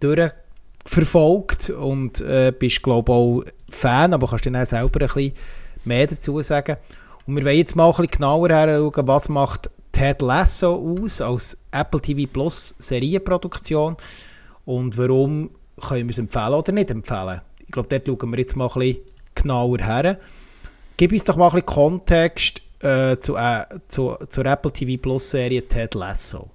[0.00, 5.32] durchverfolgt und äh, bist, glaube ich, auch Fan, aber kannst dann auch selber ein bisschen
[5.86, 6.76] mehr dazu sagen.
[7.26, 11.56] Und wir wollen jetzt mal ein bisschen genauer schauen, was macht Ted Lasso aus als
[11.70, 13.96] Apple TV Plus Serienproduktion
[14.66, 15.48] und warum
[15.80, 17.40] können wir es empfehlen oder nicht empfehlen.
[17.60, 18.98] Ich glaube, dort schauen wir jetzt mal ein bisschen
[19.34, 20.18] genauer her.
[20.96, 25.30] Gib uns doch mal ein bisschen Kontext äh, zu, äh, zu, zur Apple TV Plus
[25.30, 26.50] Serie Ted Lasso.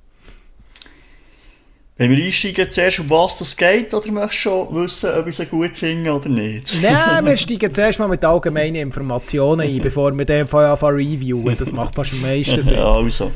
[1.97, 5.35] Wenn wir einsteigen, zuerst um was das geht, oder möchtest du schon wissen, ob ich
[5.35, 6.77] sie gut finde oder nicht?
[6.79, 11.57] Nein, wir steigen zuerst mal mit allgemeinen Informationen ein, bevor wir den Fall anfangen reviewen.
[11.57, 12.75] Das macht fast am meisten Sinn.
[12.77, 13.31] ja, also.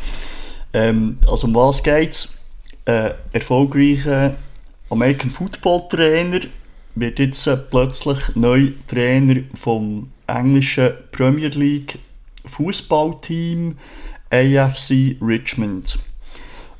[0.74, 2.30] Ähm, also um was geht es?
[2.86, 4.36] Äh, erfolgreicher
[4.92, 6.42] American Football Trainer
[6.96, 12.00] wird jetzt plötzlich neu Trainer vom englischen Premier League
[12.46, 13.78] Fußballteam
[14.30, 16.00] AFC Richmond.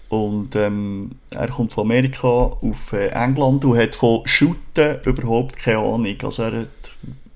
[0.10, 5.78] Und ähm, er kommt von Amerika auf äh, England und hat von Shooten überhaupt keine
[5.78, 6.16] Ahnung.
[6.24, 6.68] Also er hat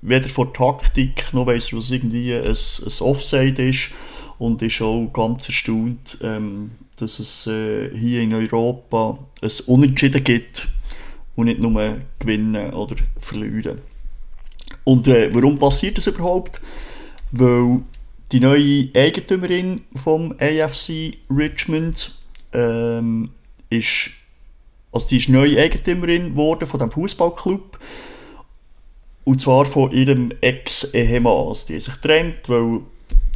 [0.02, 3.90] weder von Taktik noch er, was irgendwie ein, ein Offside ist
[4.38, 10.68] und ist auch ganz erstaunt, ähm, dass es äh, hier in Europa ein Unentschieden gibt
[11.36, 13.80] und nicht nur gewinnen oder verlieren.
[14.84, 16.60] Und äh, warum passiert das überhaupt?
[17.32, 17.82] Weil
[18.32, 22.16] die neue Eigentümerin vom AFC Richmond
[22.52, 23.30] ähm,
[23.70, 24.10] ist,
[24.90, 27.78] also die ist neue Eigentümerin geworden von dem Fußballclub
[29.24, 31.48] und zwar von ihrem Ex-Ehemann.
[31.48, 32.80] Also die sich getrennt, weil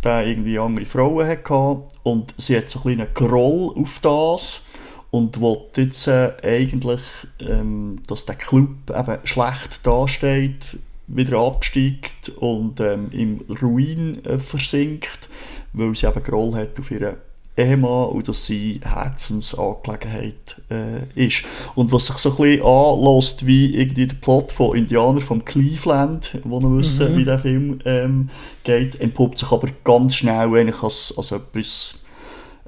[0.02, 4.62] der irgendwie andere Frauen hatte und sie hat so ein einen Groll auf das
[5.10, 7.02] und will jetzt äh, eigentlich,
[7.40, 15.28] ähm, dass der Club eben schlecht dasteht, wieder absteigt und ähm, im Ruin äh, versinkt,
[15.72, 17.16] weil sie eben Groll hat auf ihren
[17.56, 21.42] Ehemann und dass sie Herzensangelegenheit äh, ist.
[21.74, 26.38] Und was sich so ein bisschen anlässt wie irgendwie der Plot von Indianer von Cleveland,
[26.44, 27.18] wo wir wissen, mhm.
[27.18, 28.30] wie der Film ähm,
[28.62, 31.96] geht, entpuppt sich aber ganz schnell eigentlich als, als etwas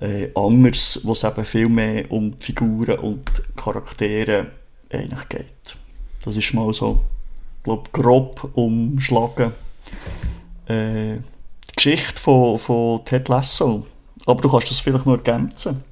[0.03, 3.25] äh, anderes, wo es eben viel mehr um Figuren und
[3.57, 4.49] Charaktere
[4.91, 5.77] eigentlich geht.
[6.25, 7.03] Das ist mal so,
[7.63, 9.53] glaube grob umschlagen.
[10.67, 13.87] Äh, die Geschichte von, von Ted Lasso.
[14.27, 15.83] Aber du kannst das vielleicht noch ergänzen.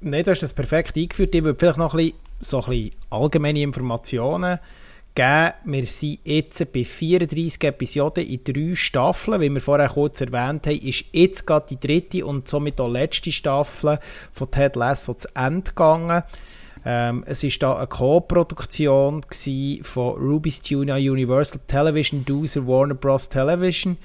[0.00, 1.34] Nein, du hast das perfekt eingeführt.
[1.34, 4.58] Ich würde vielleicht noch ein bisschen, so ein bisschen allgemeine Informationen
[5.18, 5.52] geben.
[5.64, 9.40] Wir sind jetzt bei 34 Episoden in drei Staffeln.
[9.40, 13.32] Wie wir vorher kurz erwähnt haben, ist jetzt gerade die dritte und somit auch letzte
[13.32, 13.98] Staffel
[14.30, 16.22] von Ted Lasso zu Ende gegangen.
[16.84, 19.26] Ähm, es war da eine Co-Produktion
[19.82, 23.28] von Ruby's Tuna Universal Television, Doozer Warner Bros.
[23.28, 23.98] Television.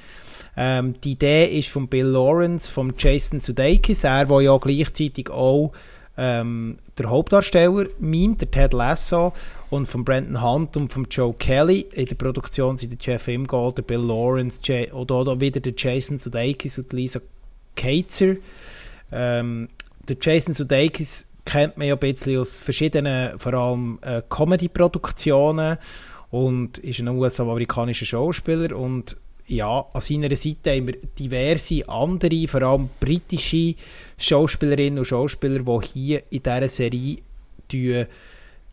[0.58, 5.74] Ähm, die Idee ist von Bill Lawrence, von Jason Sudeikis, er, der ja gleichzeitig auch
[6.18, 9.34] ähm, der Hauptdarsteller mimt, der Ted Lasso,
[9.70, 11.88] und von Brandon Hunt und von Joe Kelly.
[11.94, 15.74] In der Produktion sind der Jeff Imgold, der Bill Lawrence, Jay, oder, oder wieder der
[15.76, 17.20] Jason Sudeikis und Lisa
[17.76, 18.36] Kaitzer.
[19.12, 19.70] Ähm,
[20.08, 25.78] der Jason Sudeikis kennt man ja ein bisschen aus verschiedenen, vor allem äh, Comedy-Produktionen
[26.30, 32.62] und ist ein US-amerikanischer Schauspieler und ja, an seiner Seite haben wir diverse andere, vor
[32.62, 33.76] allem britische
[34.18, 37.18] Schauspielerinnen und Schauspieler, die hier in dieser Serie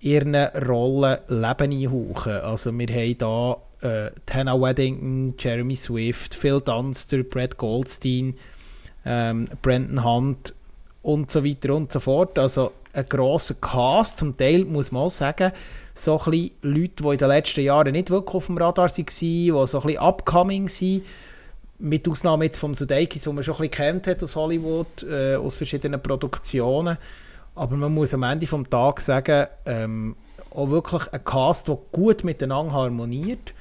[0.01, 2.33] ihren Rollen Leben einhauchen.
[2.33, 8.35] Also wir haben hier äh, Hannah Weddington, Jeremy Swift, Phil Dunster, Brad Goldstein,
[9.05, 10.55] ähm, Brandon Hunt
[11.03, 12.39] und so weiter und so fort.
[12.39, 15.53] Also ein grosser Cast, zum Teil muss man auch sagen,
[16.05, 18.95] so ein bisschen Leute, die in den letzten Jahren nicht wirklich auf dem Radar waren,
[19.07, 21.05] die so ein bisschen upcoming sind,
[21.79, 25.37] mit Ausnahme jetzt vom Sudeikis, den man schon ein bisschen kennt hat aus Hollywood, äh,
[25.37, 26.99] aus verschiedenen Produktionen.
[27.55, 30.17] Aber man muss am Ende des Tages sagen, ähm,
[30.55, 33.55] auch wirklich ein Cast, der gut miteinander harmoniert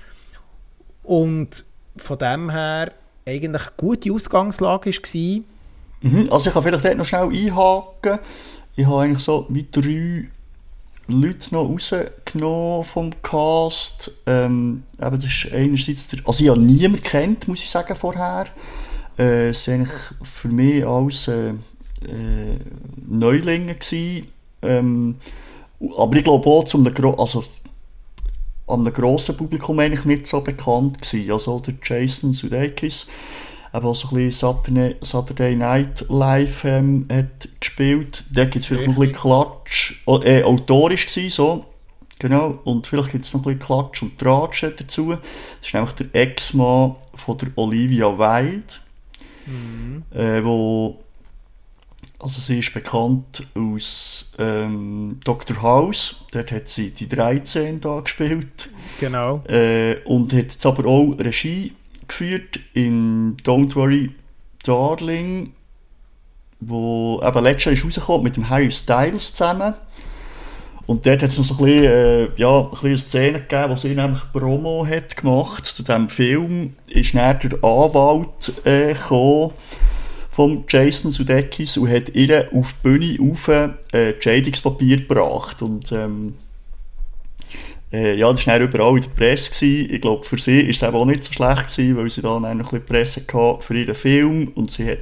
[1.03, 1.65] und
[1.97, 2.91] von dem her
[3.25, 5.43] eigentlich eine gute Ausgangslage war.
[6.01, 8.19] Mhm, also ich kann vielleicht noch schnell einhaken.
[8.75, 10.29] Ich habe eigentlich so wie drei
[11.09, 14.11] Leute noch rausgenommen vom Cast.
[14.25, 18.47] Ähm, eben, das ist einerseits der, also ich habe niemanden kennt, muss ich sagen, vorher.
[19.17, 22.59] Äh, es war eigentlich für mich alles äh, äh,
[23.07, 24.27] Neulinge gewesen.
[24.61, 25.15] Ähm,
[25.97, 26.85] aber ich glaube auch zum
[27.17, 27.43] also
[28.67, 31.31] an einem grossen Publikum eigentlich nicht so bekannt gewesen.
[31.31, 33.07] Also der Jason Sudeikis,
[33.71, 38.23] aber so ein bisschen Saturday, Saturday Night Live ähm, hat gespielt.
[38.31, 41.65] Da gibt es vielleicht noch ein bisschen Klatsch, äh, autorisch gewesen, so.
[42.19, 45.11] Genau, und vielleicht gibt es noch ein bisschen Klatsch und Tratsch dazu.
[45.11, 45.19] Das
[45.67, 48.73] ist nämlich der Ex-Mann von der Olivia Wilde,
[49.45, 50.03] mhm.
[50.11, 50.99] äh, wo
[52.21, 55.61] also sie ist bekannt aus ähm, Dr.
[55.61, 58.69] House, dort hat sie die 13 da gespielt.
[58.99, 59.41] Genau.
[59.47, 61.73] Äh, und hat jetzt aber auch Regie
[62.09, 64.11] geführt in Don't Worry
[64.63, 65.53] Darling,
[66.59, 69.73] wo eben letztes Jahr rausgekommen mit dem Harry Styles zusammen.
[70.85, 73.75] Und dort hat es noch so ein bisschen, äh, ja, ein bisschen Szene gegeben, wo
[73.75, 76.73] sie nämlich Promo hat gemacht zu diesem Film.
[76.87, 83.47] Ist dann der Anwalt äh, von Jason Sudeikis und hat ihr auf die Bühne auf
[83.47, 85.61] äh, Scheidungspapier gebracht.
[85.61, 86.33] Und ähm,
[87.91, 89.51] äh, ja, das war überall in der Presse.
[89.51, 89.93] Gewesen.
[89.93, 92.51] Ich glaube, für sie war es auch nicht so schlecht, gewesen, weil sie dann noch
[92.51, 94.99] ein bisschen Presse hatte für ihren Film und sie hat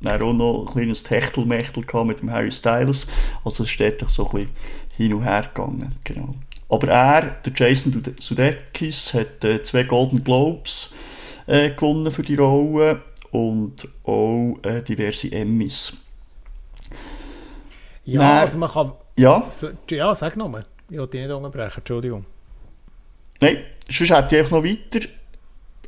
[0.00, 3.06] dann auch noch ein kleines Techtelmechtel mit dem Harry Styles.
[3.44, 4.50] Also es ist dort so ein bisschen
[4.96, 5.94] hin und her gegangen.
[6.04, 6.34] Genau.
[6.68, 10.94] Aber er, der Jason Sudeikis, hat äh, zwei Golden Globes
[11.46, 15.92] äh, gewonnen für die Rolle und auch äh, diverse Emmys.
[18.04, 18.92] Ja, Dann, also man kann...
[19.16, 19.46] Ja?
[19.50, 20.64] So, ja, sag nochmal.
[20.92, 22.26] Ich wollte dich nicht unterbrechen, Entschuldigung.
[23.40, 23.56] Nein,
[23.88, 25.08] sonst hätte ich noch weiter.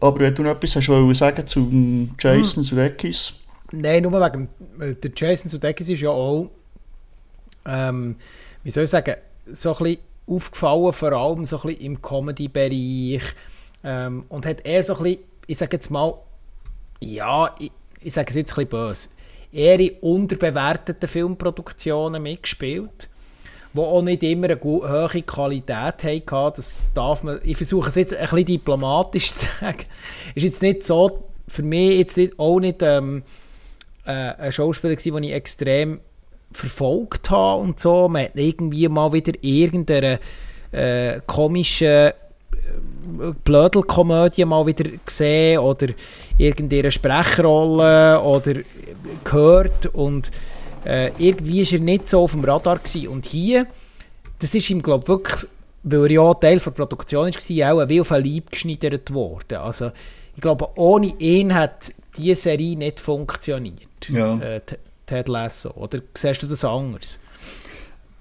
[0.01, 2.64] Aber wenn du noch etwas hast du sagen zu Jason hm.
[2.64, 3.35] Sudeikis?
[3.71, 4.49] Nein, nur wegen...
[4.79, 6.51] Der Jason Sudeikis ist ja auch...
[7.67, 8.17] Ähm,
[8.62, 13.25] wie soll ich sagen, so ein bisschen aufgefallen, vor allem so ein bisschen im Comedy-Bereich.
[13.85, 16.14] Ähm, und hat eher so ein bisschen, ich sage jetzt mal,
[17.01, 19.09] ja, ich, ich sage es jetzt ein bisschen böse,
[19.53, 23.11] eher in unterbewerteten Filmproduktionen mitgespielt,
[23.75, 26.23] die auch nicht immer eine hohe Qualität hatten.
[26.57, 29.85] Das darf man, ich versuche es jetzt ein bisschen diplomatisch zu sagen.
[30.35, 33.23] Ist jetzt nicht so, für mich jetzt nicht, auch nicht ähm,
[34.07, 36.01] äh, ein Schauspieler gewesen, den ich extrem
[36.53, 38.09] verfolgt habe und so.
[38.09, 40.21] Man hat irgendwie mal wieder irgendeine
[40.71, 42.15] äh, komische
[43.45, 45.89] Blödelkomödie mal wieder gesehen oder
[46.39, 48.55] irgendeine Sprechrolle oder
[49.23, 50.31] gehört und
[50.85, 53.09] äh, irgendwie ist er nicht so auf dem Radar gewesen.
[53.09, 53.66] und hier
[54.38, 55.47] das ist ihm glaube wirklich
[55.85, 59.59] weil er ja Teil der Produktion war, auch wie auf ein Leib geschneidert worden.
[59.59, 59.92] Also
[60.35, 64.09] ich glaube, ohne ihn hat diese Serie nicht funktioniert.
[64.09, 64.38] Ja.
[64.40, 64.61] Äh,
[65.07, 65.70] Ted Lasso.
[65.73, 67.18] Oder siehst du das anders?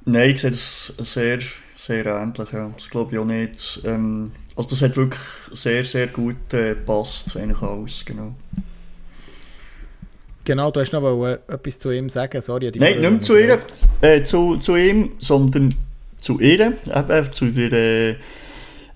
[0.05, 1.39] Nein, ich sehe das sehr,
[1.77, 2.51] sehr ähnlich.
[2.51, 2.69] Ja.
[2.75, 3.81] Das glaube ich auch nicht.
[3.85, 5.21] Ähm, also das hat wirklich
[5.53, 8.35] sehr, sehr gut äh, eigentlich alles, genau.
[10.45, 12.71] Genau, du hast noch mal etwas zu ihm sagen, sorry.
[12.75, 13.59] Nein, nicht mehr zu, ihr,
[14.01, 15.73] äh, zu, zu ihm, sondern
[16.19, 18.15] zu ihr, eben zu der äh,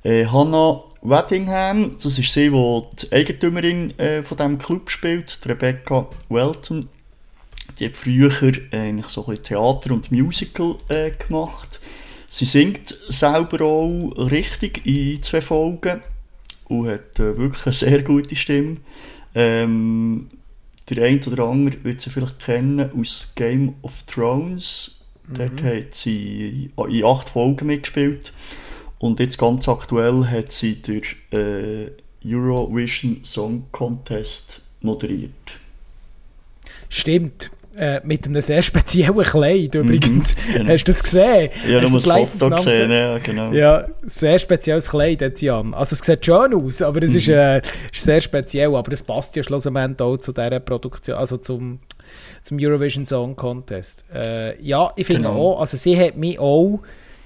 [0.03, 1.95] äh, Hannah Weddingham.
[2.03, 6.89] Das ist sie, die die Eigentümerin äh, von diesem Club spielt, die Rebecca Welton.
[7.79, 8.31] Die hat früher
[8.71, 11.79] eigentlich so ein Theater und Musical äh, gemacht.
[12.29, 16.01] Sie singt selber auch richtig in zwei Folgen
[16.65, 18.77] und hat äh, wirklich eine sehr gute Stimme.
[19.33, 20.29] Ähm,
[20.89, 24.99] der eine oder andere wird sie vielleicht kennen aus Game of Thrones.
[25.27, 25.33] Mhm.
[25.33, 28.31] Dort hat sie in acht Folgen mitgespielt.
[28.99, 31.91] Und jetzt ganz aktuell hat sie den äh,
[32.25, 35.31] Eurovision Song Contest moderiert.
[36.89, 37.51] Stimmt.
[37.77, 40.35] Äh, mit einem sehr speziellen Kleid übrigens.
[40.35, 40.73] Mhm, genau.
[40.73, 41.51] Hast du das gesehen?
[41.69, 43.51] Ja, du hast das Foto gesehen, ja, genau.
[43.51, 45.75] Ja, sehr spezielles Kleid hat sie an.
[45.75, 47.17] Also es sieht schön aus, aber es mhm.
[47.17, 51.37] ist, äh, ist, sehr speziell, aber es passt ja schlussendlich auch zu dieser Produktion, also
[51.37, 51.77] zum,
[52.41, 54.05] zum Eurovision Song Contest.
[54.11, 55.53] Äh, ja, ich finde genau.
[55.53, 56.79] auch, also sie hat mich auch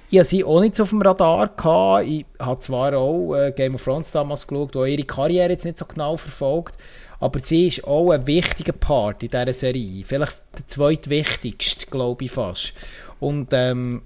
[0.09, 1.47] ich hatte sie auch nicht so auf dem Radar.
[1.47, 2.05] Gehabt.
[2.05, 5.77] Ich habe zwar auch äh, Game of Thrones damals geschaut, wo ihre Karriere jetzt nicht
[5.77, 6.75] so genau verfolgt.
[7.21, 10.03] Aber sie ist auch ein wichtiger Part in dieser Serie.
[10.03, 12.73] Vielleicht der zweitwichtigste, glaube ich fast.
[13.19, 14.01] Und ähm,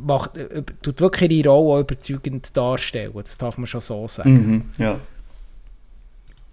[0.00, 0.32] macht,
[0.82, 3.12] tut wirklich ihre Rolle auch überzeugend darstellen.
[3.14, 4.32] Das darf man schon so sagen.
[4.32, 4.98] Mhm, ja.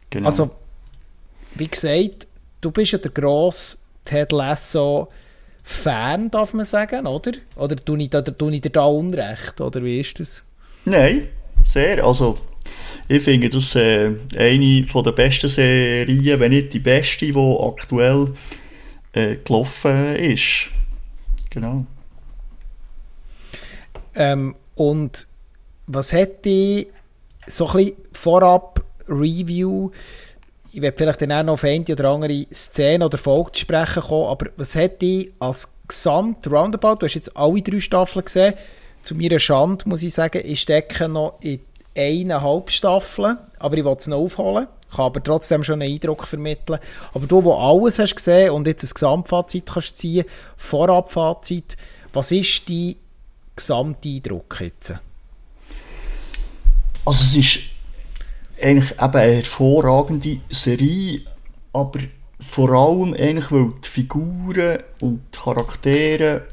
[0.10, 0.28] Genau.
[0.28, 0.52] Also,
[1.56, 2.28] wie gesagt,
[2.62, 5.08] du bist ja der grosse Ted Lasso
[5.64, 7.32] Fan, darf man sagen, oder?
[7.56, 10.44] Oder tue ich, tue ich dir da Unrecht, oder wie ist das?
[10.86, 11.28] Nein,
[11.64, 12.06] sehr.
[12.06, 12.38] Also,
[13.08, 18.34] ich finde das äh, eine von der besten Serien, wenn nicht die beste, die aktuell
[19.14, 20.70] äh, gelaufen ist.
[21.50, 21.86] Genau.
[24.16, 25.28] Ähm, und
[25.88, 26.88] was hätte
[27.46, 29.92] so ein bisschen vorab Review,
[30.74, 34.04] ich werde vielleicht dann auch noch auf eine oder andere Szene oder Folge zu sprechen
[34.04, 38.54] kommen, aber was hätte als Gesamt Roundabout, du hast jetzt alle drei Staffeln gesehen,
[39.02, 41.62] zu meiner Schande muss ich sagen, ich stecke noch in
[41.98, 44.68] eineinhalb Staffeln, aber ich will es noch aufholen.
[44.96, 46.80] Kann aber trotzdem schon einen Eindruck vermitteln.
[47.14, 50.26] Aber du, wo alles hast gesehen und jetzt ein Gesamtfazit kannst ziehen,
[50.56, 51.76] Vorabfazit,
[52.14, 52.96] was ist dein
[53.56, 54.94] Gesamteindruck jetzt?
[57.06, 57.60] Also es ist
[58.62, 61.22] eigentlich eben eine hervorragende Serie,
[61.74, 62.00] aber
[62.40, 66.48] vor allem eigentlich, weil die Figuren und die Charaktere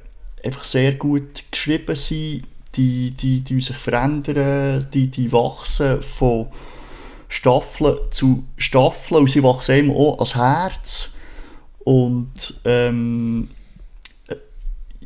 [0.44, 2.44] einfach sehr gut geschrieben sind,
[2.76, 6.48] die, die, die sich verändern, die, die wachsen von
[7.28, 11.10] Staffel zu Staffel und sie wachsen eben auch als Herz.
[11.84, 13.50] Und ähm,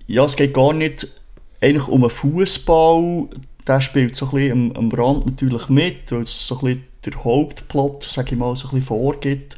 [0.06, 1.06] ja, es geht gar nicht
[1.60, 3.28] eigentlich um einen Fußball,
[3.66, 6.84] der spielt so ein bisschen am, am Rand natürlich mit, weil es so ein bisschen
[7.04, 9.56] der Hauptplot, sage ich mal, so ein bisschen vorgibt.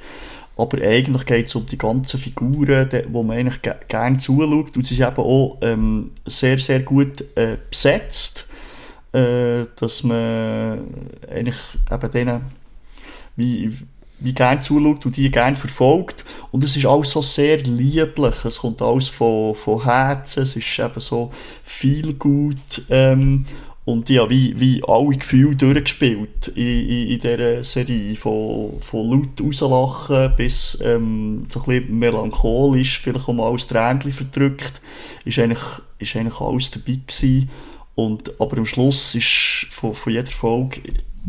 [0.61, 4.76] Aber eigentlich geht es um die ganzen Figuren, die, man eigentlich gerne zuschaut.
[4.76, 8.46] Und sie sind eben auch ähm, sehr, sehr gut äh, besetzt,
[9.12, 10.80] äh, dass man
[11.30, 11.56] eigentlich
[11.90, 12.40] eben denen
[13.36, 13.76] wie,
[14.18, 16.24] wie gerne zuschaut und die gerne verfolgt.
[16.52, 18.44] Und es ist alles so sehr lieblich.
[18.44, 20.42] Es kommt alles von, von Herzen.
[20.42, 21.32] Es ist eben so
[21.62, 22.82] viel gut.
[22.90, 23.46] Ähm,
[23.91, 28.14] und ja, wie, wie alle Gefühle durchgespielt in, in, in dieser Serie.
[28.14, 34.12] Von, von laut rauslachen bis ähm, so ein bisschen melancholisch, vielleicht auch mal ein Tränchen
[34.12, 34.80] verdrückt,
[35.24, 35.62] ist eigentlich,
[35.99, 37.51] ist eigentlich alles dabei gewesen.
[37.95, 40.80] Und, aber am Schluss ist von, von jeder Folge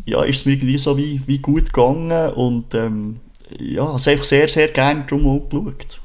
[0.06, 3.20] ja, ist es mir irgendwie so wie, wie gut gegangen und ähm,
[3.60, 6.00] ja, habe es einfach sehr, sehr gerne drum geschaut.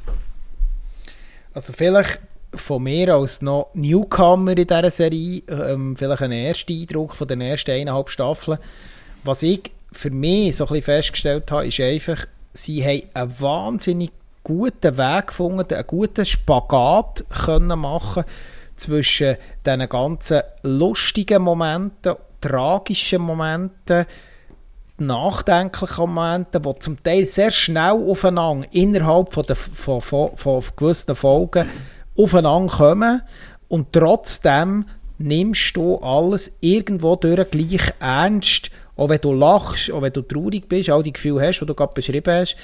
[1.52, 2.20] Also vielleicht
[2.54, 7.40] von mir als noch Newcomer in dieser Serie, ähm, vielleicht ein erster Eindruck von den
[7.40, 8.58] ersten eineinhalb Staffeln.
[9.24, 14.12] Was ich für mich so ein bisschen festgestellt habe, ist einfach, sie haben einen wahnsinnig
[14.42, 18.24] guten Weg gefunden, einen guten Spagat können machen
[18.76, 24.06] zwischen diesen ganzen lustigen Momenten, tragischen Momenten,
[24.98, 31.14] nachdenklichen Momenten, die zum Teil sehr schnell aufeinander innerhalb von, der, von, von, von gewissen
[31.14, 31.68] Folgen
[32.16, 33.22] aufeinander kommen
[33.68, 34.86] und trotzdem
[35.18, 40.68] nimmst du alles irgendwo durch gleich ernst, auch wenn du lachst, auch wenn du traurig
[40.68, 42.56] bist, all die Gefühle hast, die du gerade beschrieben hast.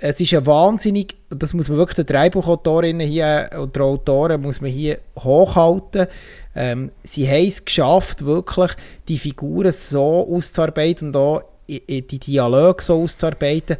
[0.00, 4.60] Es ist ein wahnsinnig, das muss man wirklich den Drehbuchautorinnen hier und den Autoren muss
[4.60, 6.06] man hier hochhalten.
[6.54, 8.72] Ähm, sie haben es geschafft, wirklich
[9.08, 13.76] die Figuren so auszuarbeiten und auch die Dialoge so auszuarbeiten,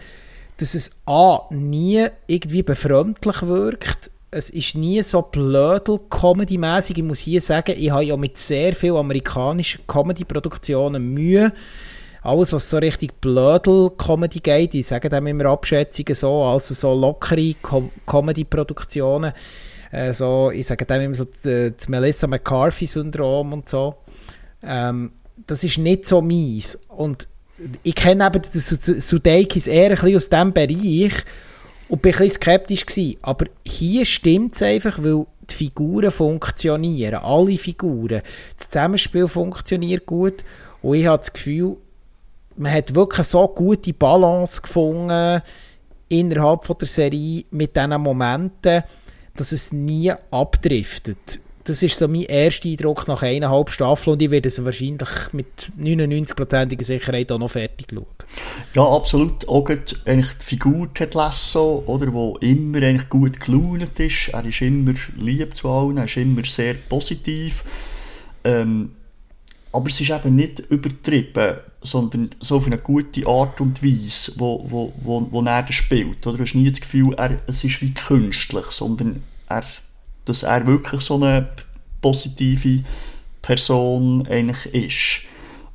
[0.59, 6.99] dass es A, nie irgendwie befremdlich wirkt, es ist nie so blödel-Comedy-mäßig.
[6.99, 11.53] Ich muss hier sagen, ich habe ja mit sehr vielen amerikanischen Comedy-Produktionen Mühe.
[12.23, 17.55] Alles, was so richtig blödel-Comedy geht, ich sage dem immer Abschätzungen so, also so lockere
[17.63, 19.33] Com Comedy-Produktionen,
[19.93, 23.95] äh, so, ich sage dem immer so das Melissa McCarthy-Syndrom und so.
[24.63, 25.13] Ähm,
[25.47, 26.79] das ist nicht so mies.
[26.89, 27.29] Und
[27.83, 31.25] ich kenne eben Sudeikis eher ein bisschen aus diesem Bereich
[31.89, 33.17] und bin ein bisschen skeptisch gewesen.
[33.23, 38.23] Aber hier stimmt es einfach, weil die Figuren funktionieren, alle Figuren.
[38.57, 40.45] Das Zusammenspiel funktioniert gut
[40.83, 41.77] und ich habe das Gefühl,
[42.57, 45.43] man hat wirklich so gute Balance gefunden
[46.09, 48.83] innerhalb von der Serie mit diesen Momenten,
[49.37, 54.31] dass es nie abdriftet das ist so mein erster Eindruck nach eineinhalb Staffeln und ich
[54.31, 58.07] werde es wahrscheinlich mit 99%iger Sicherheit auch noch fertig schauen.
[58.75, 59.49] Ja, absolut.
[59.49, 64.29] Auch eigentlich die Figur Ted Lasso, oder, wo immer eigentlich gut gelaunt ist.
[64.33, 67.65] Er ist immer lieb zu allen, er ist immer sehr positiv.
[68.45, 68.93] Ähm,
[69.73, 74.65] aber es ist eben nicht übertrieben, sondern so auf eine gute Art und Weise, wo,
[74.69, 76.27] wo, wo, wo er das spielt.
[76.27, 76.39] Oder?
[76.39, 79.65] Du hast nie das Gefühl, er, es ist wie künstlich, sondern er
[80.29, 81.49] dass er wirklich so eine
[82.01, 82.85] positive
[83.43, 85.29] Person eigentlich ist.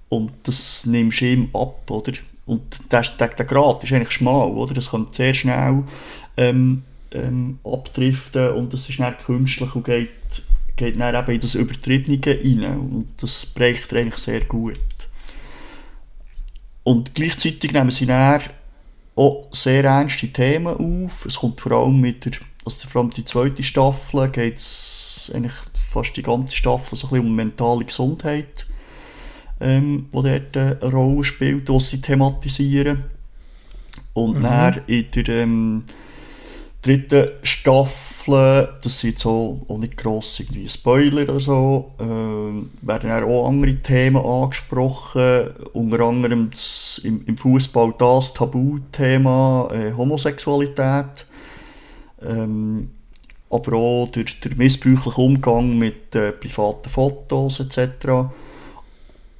[0.09, 2.13] Und das nimmst du ihm ab, oder?
[2.45, 4.73] Und der, der, der Grad ist eigentlich schmal, oder?
[4.73, 5.83] Das kann sehr schnell
[6.37, 10.09] ähm, ähm, abdriften und das ist dann künstlich und geht,
[10.75, 12.79] geht dann eben in das Übertriebene rein.
[12.79, 14.79] Und das bricht er eigentlich sehr gut.
[16.83, 18.41] Und gleichzeitig nehmen sie dann
[19.15, 21.25] auch sehr ernste Themen auf.
[21.25, 22.33] Es kommt vor allem mit der
[22.65, 27.09] also vor allem die zweite Staffel geht es eigentlich fast die ganze Staffel so ein
[27.11, 28.65] bisschen um mentale Gesundheit,
[29.59, 33.05] ähm, wo dort eine Rolle spielt, die sie thematisieren.
[34.13, 34.43] Und mhm.
[34.43, 35.83] dann in der ähm,
[36.81, 43.23] dritten Staffel, das sind so auch nicht gross irgendwie Spoiler oder so, äh, werden dann
[43.23, 51.25] auch andere Themen angesprochen, unter anderem das, im, im Fußball das Tabuthema äh, Homosexualität
[52.25, 52.89] ähm,
[53.49, 58.31] aber auch durch den missbräuchlichen Umgang mit äh, privaten Fotos etc.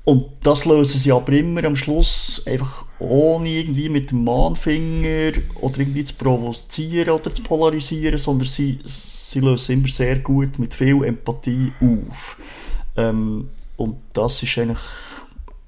[0.05, 5.31] Und das lösen sie aber immer am Schluss einfach ohne irgendwie mit dem Mahnfinger
[5.61, 10.73] oder irgendwie zu provozieren oder zu polarisieren, sondern sie, sie lösen immer sehr gut mit
[10.73, 12.37] viel Empathie auf.
[12.97, 14.77] Ähm, und das ist eigentlich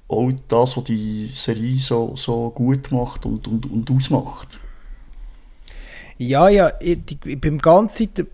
[0.08, 4.60] auch das, was die Serie so, so gut macht und, und, und ausmacht.
[6.18, 8.26] Ja, ja, ich, ich, beim ganzen Zeit,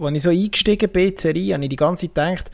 [0.00, 2.50] als ich so eingestiegen bin in die Serie, habe ich die ganze Zeit gedacht,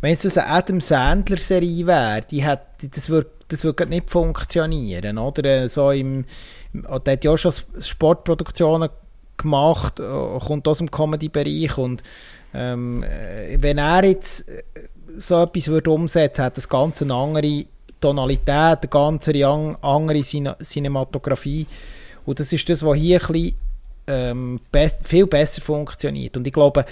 [0.00, 5.44] wenn es eine Adam Sandler-Serie wäre, die hat, das würde das würd nicht funktionieren, oder?
[5.44, 6.24] Äh, so im,
[6.72, 8.90] der hat ja auch schon Sportproduktionen
[9.36, 12.02] gemacht, äh, kommt aus dem Comedy-Bereich und
[12.54, 14.44] ähm, äh, wenn er jetzt
[15.16, 17.64] so etwas würde umsetzen, hat das Ganze eine andere
[18.00, 21.66] Tonalität, eine ganz andere Cinematografie
[22.26, 23.54] und das ist das, was hier ein bisschen,
[24.08, 26.36] ähm, best, viel besser funktioniert.
[26.36, 26.84] Und ich glaube,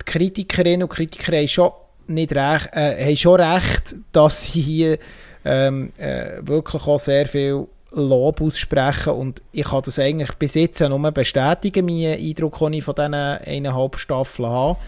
[0.00, 1.70] die Kritikerinnen und Kritiker haben schon
[2.08, 4.98] nicht recht, äh, haben schon recht, dass sie hier
[5.44, 9.12] ähm, äh, wirklich auch sehr viel Lob aussprechen.
[9.12, 13.14] Und ich kann das eigentlich bis jetzt nur bestätigen, meinen Eindruck, den ich von diesen
[13.14, 14.78] eineinhalb Staffeln habe,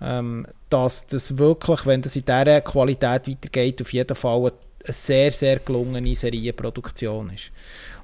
[0.00, 4.52] ähm, dass das wirklich, wenn das in dieser Qualität weitergeht, auf jeden Fall
[4.84, 7.50] eine sehr, sehr gelungene Serienproduktion ist,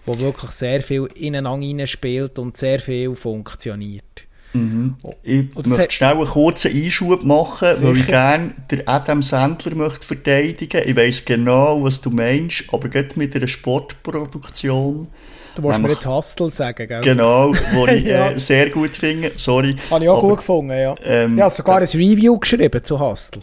[0.07, 4.05] wo wirklich sehr viel ineinander spielt und sehr viel funktioniert.
[4.53, 4.97] Mhm.
[5.23, 7.89] Ich und möchte schnell einen kurzen Einschub machen, sicher.
[7.89, 12.89] weil ich gerne den Adam Sandler möchte verteidigen Ich weiss genau, was du meinst, aber
[12.89, 15.09] gerade mit einer Sportproduktion.
[15.55, 17.01] Du musst mir jetzt Hustle sagen, gell?
[17.03, 18.31] Genau, wo ich ja.
[18.31, 19.33] äh, sehr gut finde.
[19.37, 19.77] Sorry.
[19.91, 20.95] Habe ich auch aber, gut gefunden, ja.
[21.03, 23.43] Ähm, ich habe sogar ein Review geschrieben zu Hustle.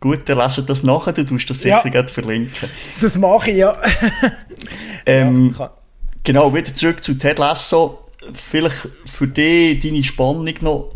[0.00, 2.06] Gut, dann lesen das nachher, du tust das sicher ja.
[2.06, 2.70] verlinken.
[3.00, 3.78] Das mache ich, ja.
[5.06, 5.72] ähm, ja
[6.22, 7.98] genau, wieder zurück zu Ted Lasso
[8.34, 10.92] vielleicht für dich deine Spannung noch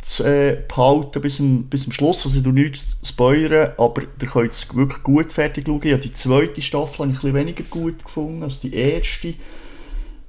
[0.00, 2.24] zu äh, behalten bis zum, bis zum Schluss.
[2.24, 5.82] Also du nichts spoilern, aber ihr könnt es wirklich gut fertig schauen.
[5.84, 9.34] Ja, die zweite Staffel habe ich ein bisschen weniger gut gefunden als die erste.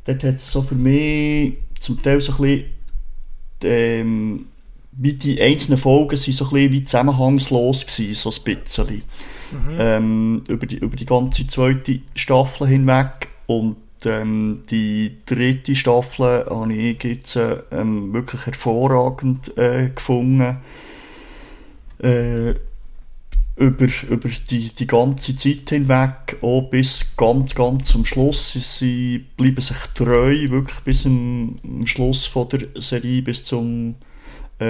[0.05, 2.65] Dort hat es so für mich zum Teil so ein bisschen
[3.63, 4.45] ähm,
[4.97, 9.03] wie die einzelnen Folgen sind so ein bisschen wie zusammenhangslos gewesen, so ein bisschen.
[9.51, 9.75] Mhm.
[9.77, 16.73] Ähm, über, die, über die ganze zweite Staffel hinweg und ähm, die dritte Staffel habe
[16.73, 17.37] ich jetzt
[17.71, 20.57] ähm, wirklich hervorragend äh, gefunden.
[21.99, 22.55] Äh,
[23.55, 28.53] über, über die, die ganze Zeit hinweg, auch bis ganz, ganz zum Schluss.
[28.53, 33.95] Sie bleiben sich treu, wirklich bis zum, zum Schluss von der Serie, bis zum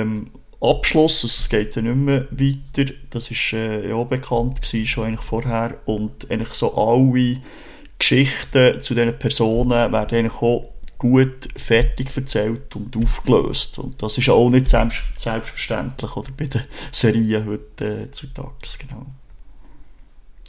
[0.02, 0.28] ähm,
[0.62, 1.24] Abschluss.
[1.24, 2.94] Also es geht ja nicht mehr weiter.
[3.10, 5.78] Das ist äh, ja bekannt gewesen, schon eigentlich vorher.
[5.86, 7.42] Und eigentlich so alle
[8.00, 13.78] Geschichten zu diesen Personen werden eigentlich auch gut fertig erzählt und aufgelöst.
[13.78, 19.06] Und das ist auch nicht selbstverständlich oder bei den Serien heute äh, Tags, genau.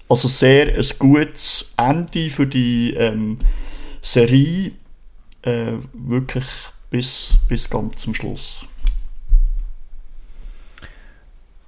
[0.08, 3.38] Also sehr ein gutes Ende für die ähm,
[4.00, 4.72] Serie,
[5.42, 6.46] äh, wirklich
[6.90, 8.66] bis, bis ganz zum Schluss.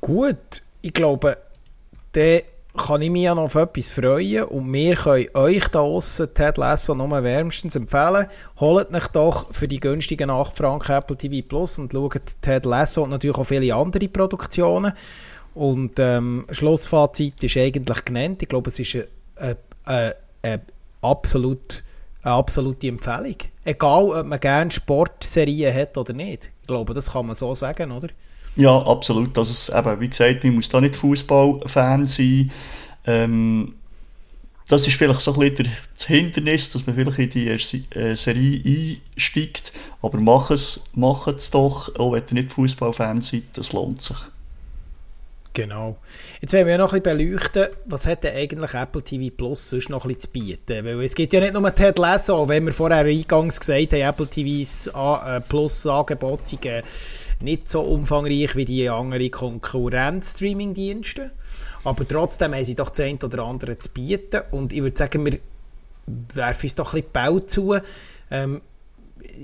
[0.07, 1.37] Gut, ich glaube,
[2.15, 2.45] der
[2.77, 6.59] kann ich mich ja noch auf etwas freuen und wir können euch da draussen Ted
[6.59, 8.29] Lasso nur wärmstens empfehlen.
[8.61, 13.03] Holt euch doch für die günstigen 8 Franken Apple TV Plus und schaut Ted Lasso
[13.03, 14.93] und natürlich auch viele andere Produktionen.
[15.57, 18.41] Und ähm, Schlussfazit ist eigentlich genannt.
[18.43, 20.61] Ich glaube, es ist eine, eine, eine,
[21.03, 21.83] absolut,
[22.23, 23.39] eine absolute Empfehlung.
[23.65, 26.53] Egal, ob man gerne Sportserien hat oder nicht.
[26.61, 28.11] Ich glaube, das kann man so sagen, oder?
[28.57, 29.37] Ja, absolut.
[29.37, 32.51] Also, eben, wie gesagt, man muss da nicht Fußballfan sein.
[33.07, 33.75] Ähm,
[34.69, 38.99] das ist vielleicht so ein bisschen das Hindernis, dass man vielleicht in die äh, Serie
[39.15, 39.73] einsteigt.
[40.03, 44.17] Aber mach es, mach es doch, auch wenn ihr nicht Fußballfan seid, das lohnt sich.
[45.57, 45.97] Genau.
[46.43, 49.89] Jetzt wollen wir noch ein bisschen beleuchten, was hat denn eigentlich Apple TV Plus sonst
[49.89, 50.85] noch ein zu bieten?
[50.85, 54.27] Weil es gibt ja nicht nur Ted Lasso, wenn wir vorher eingangs gesagt haben, Apple
[54.27, 56.67] TVs äh, Plus Angebot sind
[57.41, 61.33] nicht so umfangreich wie die anderen Konkurrenz-Streaming-Dienste.
[61.85, 64.43] Aber trotzdem haben sie doch das eine oder andere zu bieten.
[64.51, 65.39] Und ich würde sagen, wir
[66.35, 67.77] werfen uns doch ein bisschen zu.
[68.31, 68.61] Ähm,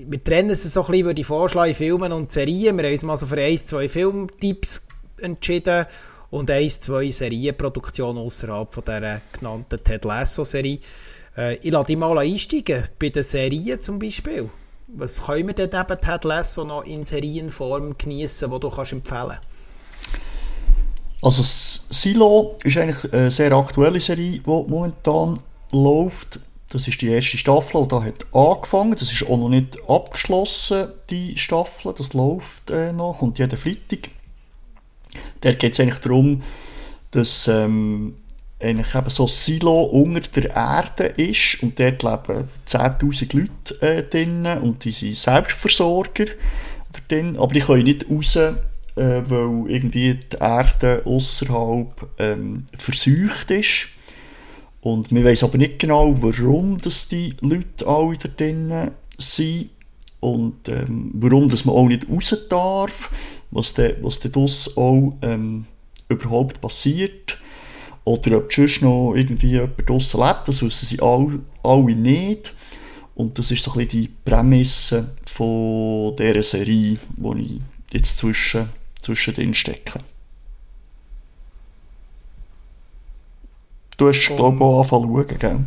[0.07, 2.77] wir trennen es so ein bisschen, würde ich vorschlagen, Filmen und Serien.
[2.77, 4.85] Wir haben uns mal so für ein, zwei Filmtipps
[5.19, 5.85] entschieden
[6.31, 10.79] und ein, zwei Serienproduktionen außerhalb von dieser genannten Ted Lasso-Serie.
[11.37, 14.49] Äh, ich lade dich mal einsteigen, bei den Serien zum Beispiel.
[14.95, 19.37] Was können wir denn eben Ted Lasso noch in Serienform genießen, die du kannst empfehlen
[21.21, 25.39] Also Silo ist eigentlich eine sehr aktuelle Serie, die momentan
[25.71, 26.39] läuft.
[26.69, 28.91] das ist die erste Staffel, und da hat angefangen.
[28.91, 31.93] Das ist auch noch nicht abgeschlossen, die Staffel.
[31.95, 34.09] Das läuft äh, noch, kommt jeden Freitag.
[35.41, 36.41] Da geht es eigentlich darum,
[37.11, 38.15] dass ähm,
[38.63, 44.03] eigentlich eben so ein Silo unter der Erde ist und dort leben 10'000 Leute äh,
[44.03, 46.25] drin und die sind Selbstversorger
[47.07, 48.53] drin, aber die können nicht raus, äh,
[48.95, 53.87] weil irgendwie die Erde außerhalb ähm, verseucht ist.
[54.81, 59.69] Und wir wissen aber nicht genau, warum dass die Leute alle da drinnen sind
[60.19, 63.11] und ähm, warum dass man auch nicht raus darf,
[63.51, 65.65] was dann was das auch ähm,
[66.09, 67.37] überhaupt passiert.
[68.05, 72.53] Oder ob sonst noch irgendwie jemand draussen lebt, das wissen sie alle, alle nicht.
[73.15, 77.61] Und das ist so ein bisschen die Prämisse von dieser Serie, die ich
[77.93, 78.69] jetzt zwischen,
[79.01, 79.99] zwischen drin stecke.
[83.97, 85.59] Du hast, glaube ich, auch angefangen zu schauen, gell?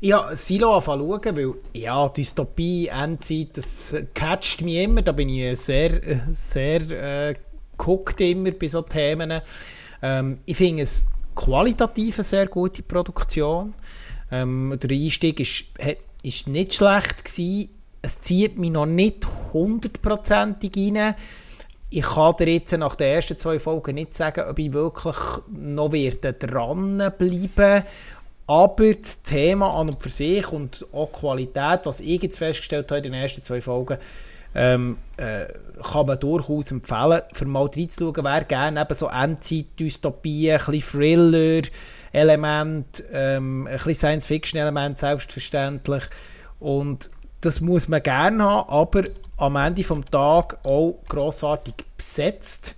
[0.00, 5.02] Ja, Silo anfangen zu schauen, weil ja, Dystopie, Endzeit, das catcht mich immer.
[5.02, 6.00] Da bin ich sehr,
[6.32, 7.34] sehr äh,
[7.76, 9.40] geguckt immer bei solchen Themen.
[10.02, 13.74] Ähm, ich finde es qualitativ eine sehr gute Produktion.
[14.30, 15.64] Ähm, der Einstieg ist,
[16.22, 17.70] ist nicht schlecht gewesen.
[18.02, 21.14] Es zieht mich noch nicht hundertprozentig rein.
[21.90, 25.16] Ich kann dir jetzt nach den ersten zwei Folgen nicht sagen, ob ich wirklich
[25.52, 27.84] noch werde dranbleiben
[28.46, 32.90] aber das Thema an und für sich und auch die Qualität, was ich jetzt festgestellt
[32.90, 33.98] habe in den ersten zwei Folgen,
[34.54, 35.46] ähm, äh,
[35.82, 43.04] kann man durchaus empfehlen, für mal reinzuschauen, wer gerne eben so Endzeit-Dystopien, ein bisschen Thriller-Element,
[43.12, 46.04] ähm, ein bisschen Science-Fiction-Element, selbstverständlich.
[46.60, 49.04] Und das muss man gerne haben, aber
[49.36, 52.76] am Ende des Tages auch grossartig besetzt.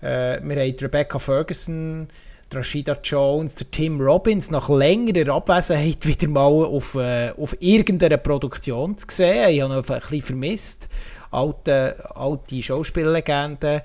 [0.00, 2.06] Äh, wir haben Rebecca Ferguson,
[2.52, 8.96] Rashida Jones, der Tim Robbins nach längerer Abwesenheit wieder mal auf, äh, auf irgendeiner Produktion
[8.96, 9.50] zu sehen.
[9.50, 10.88] Ich habe ihn ein bisschen vermisst
[11.30, 13.82] alte, alte Schauspiellegenden.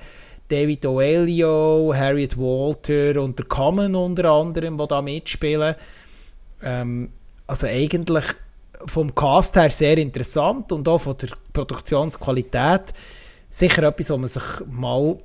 [0.47, 5.75] David Oelio, Harriet Walter und der Common unter anderem, die da mitspielen.
[6.61, 7.09] Ähm,
[7.47, 8.25] also eigentlich
[8.85, 12.93] vom Cast her sehr interessant und auch von der Produktionsqualität
[13.49, 15.17] sicher etwas, wo man sich mal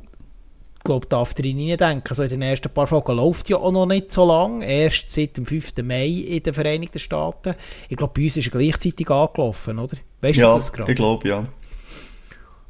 [0.87, 2.09] glaube darf drin denken.
[2.09, 5.37] Also in den ersten paar Folgen läuft ja auch noch nicht so lange, erst seit
[5.37, 5.75] dem 5.
[5.83, 7.55] Mai in den Vereinigten Staaten.
[7.89, 9.97] Ich glaube, bei uns ist er gleichzeitig angelaufen, oder?
[10.21, 10.91] Weißt ja, du das gerade?
[10.91, 11.47] ich glaube, ja.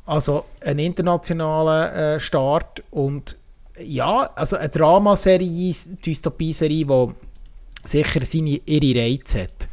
[0.07, 3.37] Also ein internationaler äh, Start und
[3.79, 7.09] ja, also eine Dramaserie, Dystopie-Serie, die
[7.83, 9.69] sicher seine, ihre Reize hat.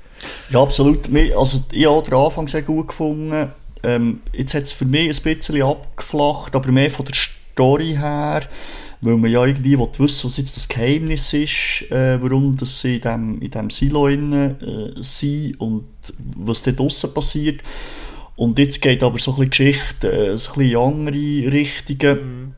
[0.50, 1.10] Ja, absolut.
[1.38, 3.52] Also ich habe den Anfang sehr gut gefunden.
[3.84, 8.44] Ähm, jetzt hat es für mich ein bisschen abgeflacht, aber mehr von der Story her,
[9.02, 13.02] weil man ja irgendwie wissen was jetzt das Geheimnis ist, äh, warum dass sie in
[13.02, 15.86] diesem in dem Silo innen, äh, sind und
[16.36, 17.62] was dort draussen passiert.
[18.36, 22.18] Und jetzt geht aber so ein bisschen Geschichte, äh, so ein bisschen andere Richtungen.
[22.18, 22.56] Mhm.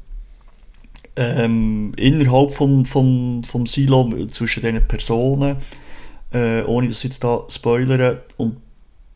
[1.17, 5.55] Ähm, innerhalb vom, vom, vom Silo zwischen diesen Personen,
[6.33, 8.23] äh, ohne dass ich jetzt da spoilere.
[8.35, 8.57] Und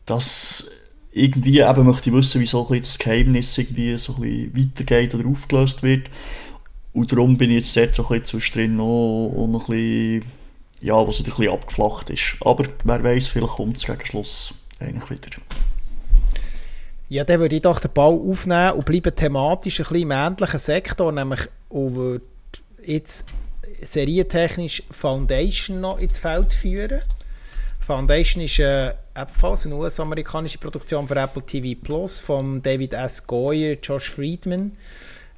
[0.06, 0.70] das
[1.12, 5.14] irgendwie eben möchte ich wissen, wie so ein das Geheimnis irgendwie so ein bisschen weitergeht
[5.14, 6.08] oder aufgelöst wird.
[6.92, 10.24] Und darum bin ich jetzt dort so ein bisschen zwischendrin noch, noch ein bisschen,
[10.80, 12.36] ja, was wieder ein bisschen abgeflacht ist.
[12.40, 15.36] Aber wer weiß, vielleicht kommt es gegen Schluss eigentlich wieder.
[17.10, 20.60] Ja, dann würde ich doch den Ball aufnehmen und bleiben thematisch ein bisschen im ähnlichen
[20.60, 22.20] Sektor, nämlich und
[22.84, 23.26] jetzt
[23.82, 27.00] serientechnisch Foundation noch ins Feld führen.
[27.80, 33.26] Foundation ist äh, ebenfalls eine US-amerikanische Produktion für Apple TV Plus von David S.
[33.26, 34.76] Goyer, Josh Friedman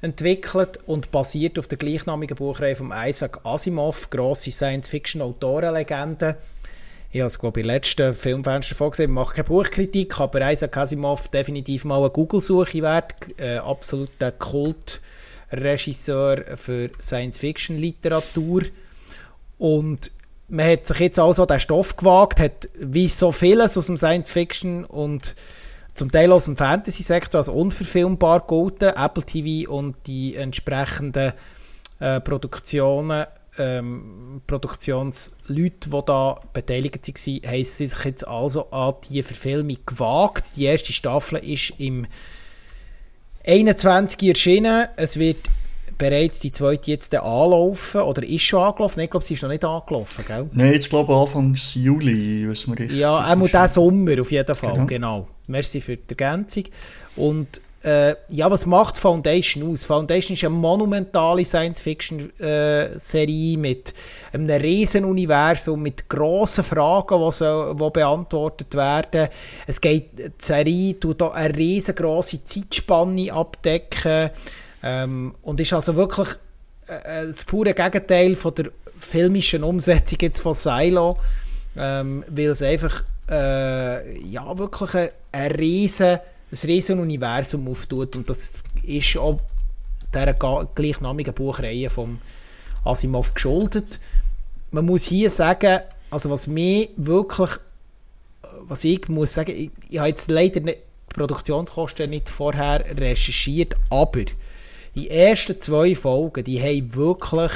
[0.03, 6.37] entwickelt und basiert auf der gleichnamigen Buchreihe von Isaac Asimov, grosse Science-Fiction-Autorenlegende.
[7.13, 9.11] Ich habe es, glaube ich, der letzten Filmfenster vorgesehen.
[9.11, 13.13] Ich mache keine Buchkritik, aber Isaac Asimov definitiv mal eine Google-Suche wert.
[13.37, 18.63] Äh, absoluter Kultregisseur für Science-Fiction-Literatur.
[19.59, 20.09] Und
[20.47, 24.83] man hat sich jetzt also den Stoff gewagt, hat wie so vieles aus dem Science-Fiction
[24.83, 25.35] und
[25.93, 28.85] zum Teil aus dem Fantasy-Sektor als unverfilmbar gelten.
[28.85, 31.33] Apple TV und die entsprechenden
[31.99, 33.27] äh, Produktionen
[33.57, 40.43] ähm, Produktionsleute, die da beteiligt waren, haben sie sich jetzt also an die Verfilmung gewagt.
[40.55, 42.05] Die erste Staffel ist im
[43.45, 44.29] 21.
[44.29, 44.87] erschienen.
[44.95, 45.37] Es wird
[45.97, 48.99] bereits die zweite jetzt anlaufen oder ist schon angelaufen?
[48.99, 50.49] ich glaube, sie ist noch nicht angelaufen, gell?
[50.51, 52.99] Nein, jetzt glaube ich Anfang Juli, wissen wir richtig.
[52.99, 54.85] Ja, auch diesen Sommer auf jeden Fall, genau.
[54.85, 55.27] genau.
[55.47, 56.63] Merci für die Ergänzung.
[57.15, 59.83] Und äh, ja, was macht Foundation aus?
[59.83, 63.93] Foundation ist eine monumentale Science-Fiction-Serie äh, mit
[64.31, 69.27] einem riesen Universum, mit grossen Fragen, die, so, die beantwortet werden.
[69.67, 74.29] Es geht, die Serie tut hier eine riesengroße Zeitspanne abdecken
[74.81, 76.29] ähm, und ist also wirklich
[76.87, 81.17] äh, das pure Gegenteil von der filmischen Umsetzung jetzt von Silo,
[81.75, 86.19] ähm, weil es einfach äh, ja, wirklich ein, ein riesen
[86.53, 89.39] ein riesen Universum auftut und das ist auch
[90.13, 90.33] dieser
[90.75, 92.19] gleichnamigen Buchreihe von
[92.85, 93.99] Asimov geschuldet.
[94.71, 95.79] Man muss hier sagen,
[96.11, 97.49] also was mir wirklich,
[98.67, 100.79] was ich muss sagen, ich, ich habe jetzt leider nicht,
[101.09, 104.25] die Produktionskosten nicht vorher recherchiert, aber
[104.95, 107.51] die ersten zwei Folgen, die haben wirklich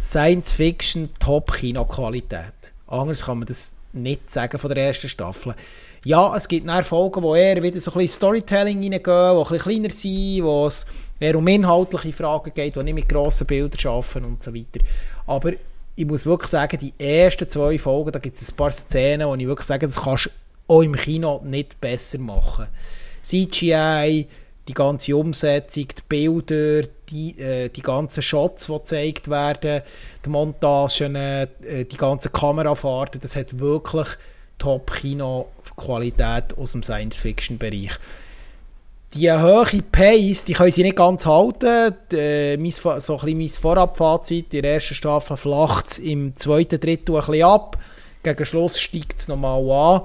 [0.00, 2.72] Science-Fiction Top-Kino-Qualität.
[2.86, 5.56] Anders kann man das nicht sagen von der ersten Staffel.
[6.06, 9.58] Ja, es gibt dann Folgen, wo eher wieder so ein bisschen Storytelling reingehen, die ein
[9.58, 10.86] kleiner sind, wo es
[11.18, 14.78] eher um inhaltliche Fragen geht, die nicht mit grossen Bildern arbeiten und so weiter.
[15.26, 15.50] Aber
[15.96, 19.34] ich muss wirklich sagen, die ersten zwei Folgen, da gibt es ein paar Szenen, wo
[19.34, 20.30] ich wirklich sage, das kannst du
[20.68, 22.68] auch im Kino nicht besser machen.
[23.24, 24.28] CGI,
[24.68, 29.82] die ganze Umsetzung, die Bilder, die, äh, die ganzen Shots, die gezeigt werden,
[30.24, 31.48] die Montagen, äh,
[31.84, 34.06] die ganzen Kamerafahrten, das hat wirklich
[35.76, 37.98] Top-Kino-Qualität aus dem Science-Fiction-Bereich.
[39.14, 41.94] Die hohe Pace, die können sie nicht ganz halten.
[42.12, 46.80] Äh, mein, so ein bisschen mein Vorabfazit, in der ersten Staffel flacht es im zweiten
[46.80, 47.78] Drittel ein bisschen ab.
[48.22, 50.02] Gegen Schluss steigt es nochmal an.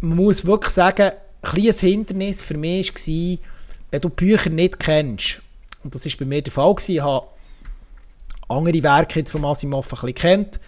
[0.00, 3.38] Man muss wirklich sagen, ein kleines Hindernis für mich war,
[3.90, 5.42] wenn du Bücher nicht kennst,
[5.82, 7.26] und das war bei mir der Fall, gewesen, ich habe
[8.48, 10.60] andere Werke jetzt von Asimov ein bisschen kennt,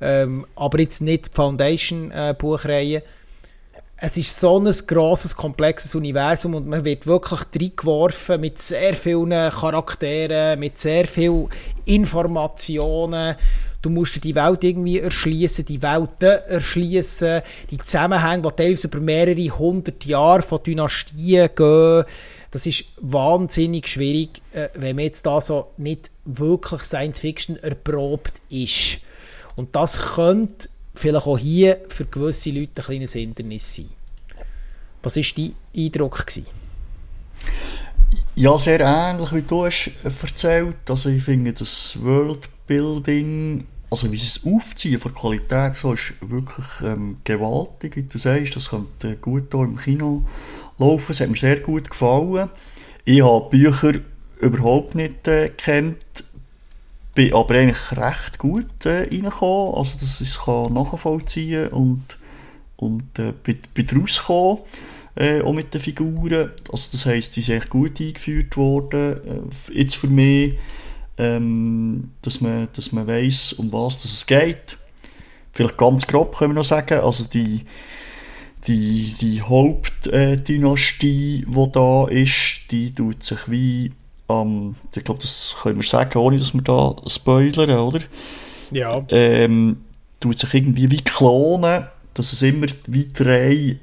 [0.00, 2.98] ähm, aber jetzt nicht die Foundation-Buchreihe.
[2.98, 3.02] Äh,
[3.96, 9.50] es ist so ein grosses, komplexes Universum und man wird wirklich reingeworfen mit sehr vielen
[9.50, 11.48] Charakteren, mit sehr vielen
[11.84, 13.36] Informationen.
[13.80, 19.58] Du musst die Welt irgendwie erschließen, die Welten erschließen, die Zusammenhänge, die teilweise über mehrere
[19.58, 22.04] hundert Jahre von Dynastien gehen.
[22.50, 28.40] Das ist wahnsinnig schwierig, äh, wenn man jetzt da so nicht wirklich Science Fiction erprobt
[28.48, 29.00] ist.
[29.56, 33.90] Und das könnte vielleicht auch hier für gewisse Leute ein kleines Hindernis sein.
[35.02, 36.26] Was war dein Eindruck?
[36.26, 36.46] Gewesen?
[38.36, 40.88] Ja, sehr ähnlich wie du hast erzählt.
[40.88, 47.18] Also ich finde das Worldbuilding, also wie es aufziehen von Qualität, so ist wirklich ähm,
[47.22, 48.56] gewaltig, wie du sagst.
[48.56, 50.24] Das könnte gut hier im Kino
[50.78, 51.12] laufen.
[51.12, 52.50] Es hat mir sehr gut gefallen.
[53.04, 53.92] Ich habe Bücher
[54.40, 56.24] überhaupt nicht äh, kennt
[57.14, 62.02] bin aber eigentlich recht gut äh, reingekommen, also dass ich es nachvollziehen und,
[62.76, 64.58] und äh, bin, bin rausgekommen,
[65.14, 66.50] äh, auch mit den Figuren.
[66.72, 69.42] Also das heisst, die sind echt gut eingeführt worden, äh,
[69.72, 70.56] jetzt für mich,
[71.18, 74.76] ähm, dass man, dass man weiss, um was es geht.
[75.52, 77.60] Vielleicht ganz grob können wir noch sagen, also die,
[78.66, 83.92] die, die Hauptdynastie, die da ist, die tut sich wie
[84.28, 88.00] ähm, ich glaube, das können wir sagen, ohne dass wir da spoilern, oder?
[88.70, 89.04] Ja.
[89.08, 89.78] Ähm,
[90.20, 93.78] tut sich irgendwie wie klonen, dass es immer wie drei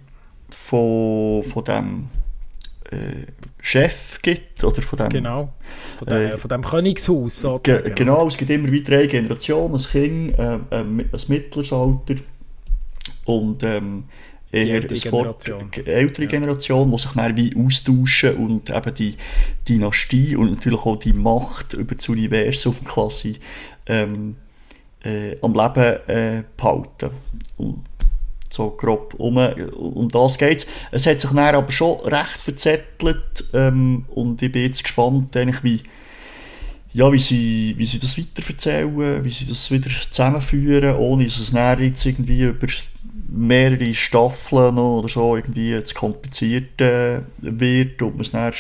[0.50, 2.10] von, von dem
[2.92, 3.28] äh,
[3.60, 5.10] Chef gibt, oder von dem...
[5.10, 5.54] Genau,
[5.98, 7.84] von, der, äh, von dem Königshaus sozusagen.
[7.84, 10.96] Ge genau, es gibt immer wie drei Generationen, ein Kind, äh, ein
[11.28, 12.16] mittleres Alter
[13.26, 14.06] und ähm,
[14.52, 15.72] eher die Generation.
[15.86, 16.32] ältere ja.
[16.32, 19.16] Generation, die sich dann wie austauschen und eben die
[19.68, 23.38] Dynastie und natürlich auch die Macht über das Universum quasi
[23.88, 24.36] ähm,
[25.04, 27.12] äh, am Leben äh, behalten.
[27.58, 27.84] Und
[28.50, 30.68] so grob um, um das geht's.
[30.92, 35.64] Es hat sich dann aber schon recht verzettelt ähm, und ich bin jetzt gespannt, eigentlich,
[35.64, 35.80] wie
[36.94, 41.54] ja, wie sie, wie sie das weiterverzählen, wie sie das wieder zusammenführen, ohne dass es
[41.54, 42.68] näher jetzt irgendwie über
[43.32, 48.54] mehrere Staffeln oder so irgendwie zu kompliziert äh, wird und man es dann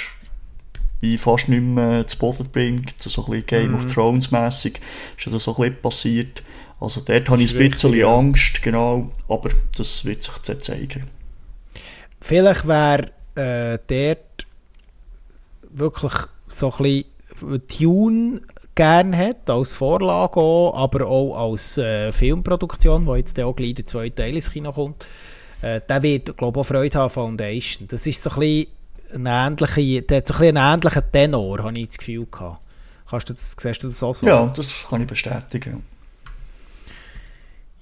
[1.01, 3.75] wie fast nicht mehr zu Boden bringt, so ein bisschen Game mm.
[3.75, 3.89] of mhm.
[3.89, 4.79] Thrones mäßig
[5.17, 6.43] ist ja das so ein bisschen passiert.
[6.79, 11.07] Also dort habe ich ein bisschen richtig, Angst, genau, aber das wird sich jetzt zeigen.
[12.19, 14.47] Vielleicht wäre äh, dort
[15.71, 16.13] wirklich
[16.47, 17.05] so ein
[17.37, 18.41] bisschen Tune
[18.81, 23.85] gerne hat, als Vorlage auch, aber auch als äh, Filmproduktion, wo jetzt auch gleich der
[23.85, 25.05] zweite Teil ins Kino kommt,
[25.61, 27.87] äh, der wird, glaube ich, auch Freude haben Foundation.
[27.87, 31.77] Das ist so ein bisschen ein der hat so ein bisschen einen ähnlichen Tenor, habe
[31.77, 32.65] ich das Gefühl gehabt.
[33.07, 34.25] Kannst du das, siehst du das auch so?
[34.25, 35.83] Ja, das kann ich bestätigen.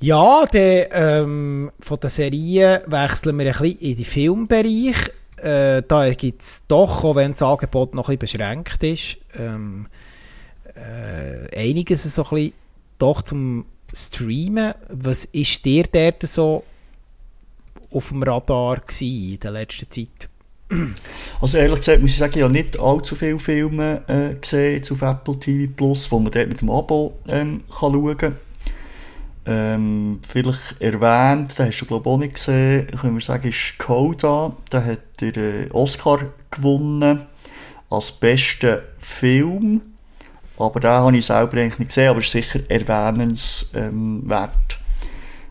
[0.02, 4.98] Ja, der, ähm, von der Serie wechseln wir ein bisschen in den Filmbereich.
[5.38, 9.88] äh, da gibt es doch, auch wenn das Angebot noch ein bisschen beschränkt ist, ähm,
[10.76, 12.26] äh, einiges so
[12.98, 14.74] doch zum Streamen.
[14.90, 16.64] Was ist dir dort so
[17.92, 20.30] auf dem Radar in der letzten Zeit?
[21.42, 25.02] Also ehrlich gesagt muss ich sagen, ich habe nicht allzu viele Filme äh, gesehen auf
[25.02, 28.36] Apple TV Plus, wo man dort mit dem Abo ähm, kann schauen kann.
[29.48, 33.80] Ähm, vielleicht erwähnt, den hast du glaube ich auch nicht gesehen, können wir sagen, ist
[33.80, 34.56] Coda.
[34.72, 36.20] Der hat den äh, Oscar
[36.52, 37.22] gewonnen
[37.90, 39.82] als bester Film.
[40.60, 43.72] Aber den habe ich selber eigentlich nicht gesehen, aber ist sicher erwähnenswert.
[43.74, 44.28] Ähm,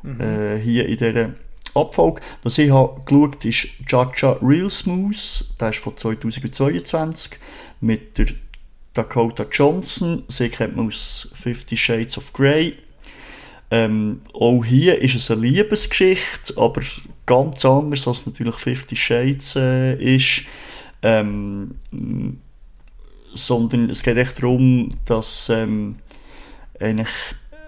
[0.02, 0.20] mhm.
[0.20, 1.30] äh, hier in dieser
[1.74, 2.20] Abfolge.
[2.42, 7.38] Was ich habe geschaut ist Jaja Real Smooth, der ist von 2022
[7.80, 8.26] mit der
[8.92, 10.24] Dakota Johnson.
[10.28, 12.74] Sie kennt man aus Fifty Shades of Grey.
[13.70, 16.82] Ähm, auch hier ist es eine Liebesgeschichte, aber
[17.26, 20.42] ganz anders als natürlich Fifty Shades äh, ist.
[21.02, 21.74] Ähm,
[23.38, 25.96] sondern es geht echt darum, dass ähm,
[26.80, 27.08] eigentlich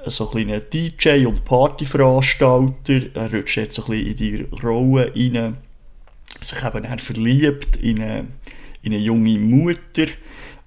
[0.06, 5.12] so ein kleiner DJ und Partyveranstalter, er rutscht jetzt so ein bisschen in die Rolle
[5.14, 5.56] rein,
[6.40, 8.26] sich eben dann verliebt in eine,
[8.82, 10.06] in eine junge Mutter.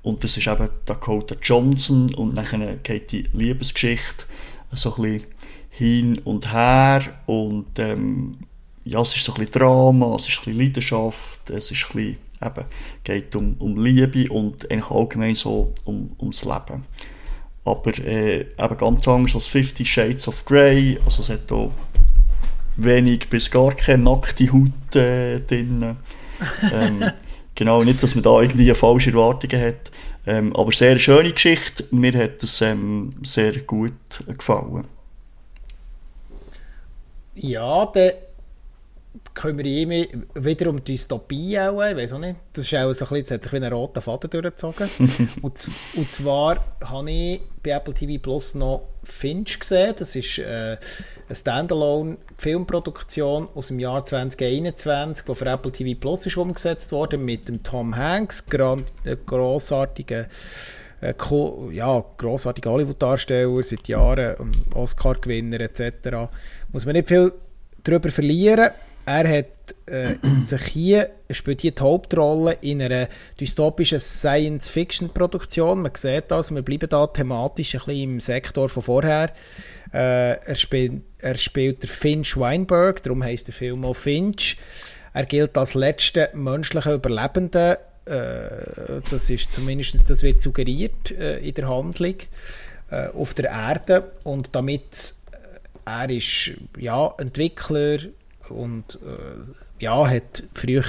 [0.04, 4.26] Und das ist eben Dakota Johnson und dann geht die Liebesgeschichte
[4.72, 5.24] so ein bisschen
[5.70, 8.38] hin und her und ähm,
[8.86, 11.96] ja, es ist so ein bisschen Drama, es ist ein bisschen Leidenschaft, es ist ein
[11.96, 12.66] bisschen, eben,
[13.04, 16.86] geht um, um Liebe und eigentlich allgemein so um, ums Leben.
[17.66, 21.00] Aber äh, eben ganz anders als Fifty Shades of Grey.
[21.06, 21.72] Also es hat auch
[22.76, 25.96] wenig bis gar keine nackte Haut äh, drin.
[26.74, 27.04] Ähm,
[27.56, 29.92] genau, nicht, dass man da irgendwie falsche Erwartungen hat.
[30.26, 31.86] Ähm, aber sehr schöne Geschichte.
[31.92, 33.94] Mir hat es ähm, sehr gut
[34.26, 34.86] gefallen.
[37.36, 38.16] Ja, der
[39.34, 40.06] können wir immer
[40.36, 43.32] wieder um Dystopie auch, ich weiß auch nicht, das ist auch so ein bisschen, das
[43.32, 44.90] hat sich wie ein roter Faden durchgezogen.
[45.42, 50.78] und, und zwar habe ich bei Apple TV Plus noch Finch gesehen, das ist äh,
[51.28, 57.48] eine Standalone-Filmproduktion aus dem Jahr 2021, die für Apple TV Plus ist umgesetzt worden, mit
[57.48, 60.28] dem Tom Hanks, grand, äh, grossartigen
[61.02, 61.14] äh,
[61.72, 66.30] ja, grossartiger Hollywood-Darsteller, seit Jahren Oscar-Gewinner etc.
[66.72, 67.34] Muss man nicht viel
[67.84, 68.72] darüber verlieren.
[69.06, 75.82] Er hat äh, sich hier, spielt hier die Hauptrolle in einer dystopischen Science-Fiction-Produktion.
[75.82, 79.34] Man sieht das, wir bleiben da thematisch ein bisschen im Sektor von vorher.
[79.94, 84.58] Äh, er, spielt, er spielt der Finch Weinberg, darum heißt der Film auch Finch.
[85.14, 87.78] Er gilt als letzter menschlicher Überlebender.
[88.06, 92.16] Äh, das ist zumindest, das wird suggeriert äh, in der Handlung
[92.90, 98.00] äh, auf der Erde und damit äh, er ist ja Entwickler
[98.50, 100.84] und äh, ja, hat früher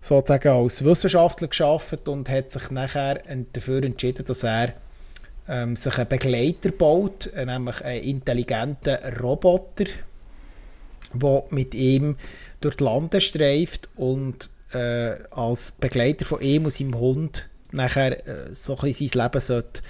[0.00, 3.22] sozusagen als Wissenschaftler geschafft und hat sich nachher
[3.52, 4.74] dafür entschieden, dass er
[5.48, 9.84] ähm, sich einen Begleiter baut, äh, nämlich einen intelligenten Roboter,
[11.14, 12.16] der mit ihm
[12.60, 18.54] durch die Lande streift und äh, als Begleiter von ihm und seinem Hund nachher äh,
[18.54, 19.82] so ein bisschen sein Leben sollte,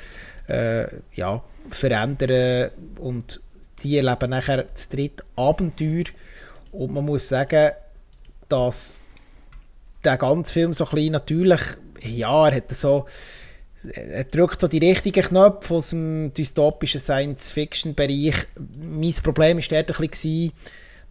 [0.49, 3.41] äh, ja, verändern und
[3.83, 6.05] die erleben nachher das dritte Abenteuer
[6.73, 7.73] und man muss sagen,
[8.49, 9.01] dass
[10.05, 11.61] der ganze Film so ein bisschen natürlich,
[12.01, 13.07] ja, er hat so,
[13.85, 18.47] er drückt so die richtigen Knöpfe aus dem dystopischen Science-Fiction-Bereich.
[18.81, 20.53] Mein Problem war dort ein bisschen,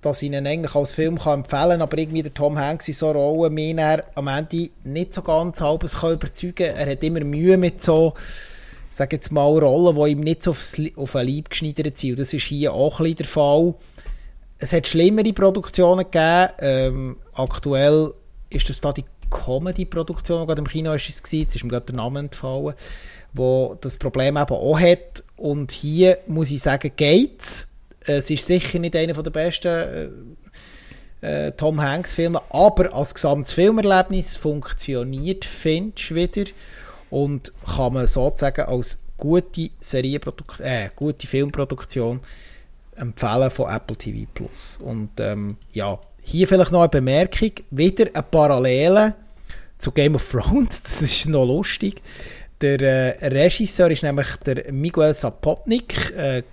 [0.02, 2.94] dass ich ihn eigentlich als Film kann empfehlen kann, aber irgendwie der Tom Hanks in
[2.94, 6.76] so Rollen mich am Ende nicht so ganz halbes kann überzeugen.
[6.76, 8.14] Er hat immer Mühe mit so,
[8.90, 12.18] sage jetzt mal, Rollen, die ihm nicht so auf, den Leib geschneidert sind.
[12.20, 13.76] Das ist hier auch ein bisschen der Fall
[14.62, 16.50] es hat schlimmere Produktionen gegeben.
[16.60, 18.14] Ähm, aktuell
[18.50, 21.88] ist das da die Comedy-Produktion, die gerade im Kino ist, es jetzt ist mir gerade
[21.88, 22.76] der Name entfallen,
[23.34, 25.24] wo das Problem eben auch hat.
[25.36, 27.70] Und hier muss ich sagen, geht's.
[28.02, 30.26] Es ist sicher nicht einer der besten
[31.22, 36.50] äh, äh, Tom Hanks-Filme, aber als gesamtes Filmerlebnis funktioniert Finch wieder
[37.10, 42.22] und kann man sozusagen als gute Serienproduktion, äh, gute Filmproduktion
[42.96, 44.80] empfehlen von Apple TV Plus.
[44.84, 49.16] Und ähm, ja, hier vielleicht noch eine Bemerkung, wieder eine Parallele
[49.78, 52.02] zu Game of Thrones, das ist noch lustig.
[52.62, 56.44] Der äh, Regisseur ist nämlich der Miguel Sapotnik, äh,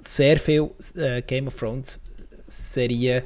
[0.00, 2.00] sehr viel äh, Game of Thrones
[2.46, 3.22] Serien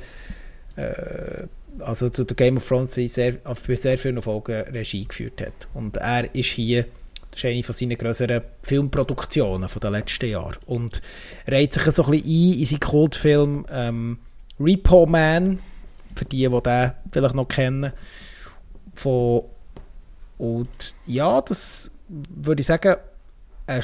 [0.77, 1.47] äh,
[1.81, 5.69] also der Game of Thrones sehr, für sehr viele Folgen Regie geführt hat.
[5.75, 6.87] Und er ist hier
[7.39, 10.57] das ist eine von seinen größeren Filmproduktionen der letzten Jahre.
[10.67, 11.01] Und
[11.47, 14.19] reiht sich so ein bisschen ein in seinen Kultfilm ähm,
[14.59, 15.61] Repo Man.
[16.17, 17.93] für die, die den vielleicht noch kennen.
[18.95, 19.45] Von,
[20.39, 22.97] und ja, das würde ich sagen,
[23.67, 23.83] eine,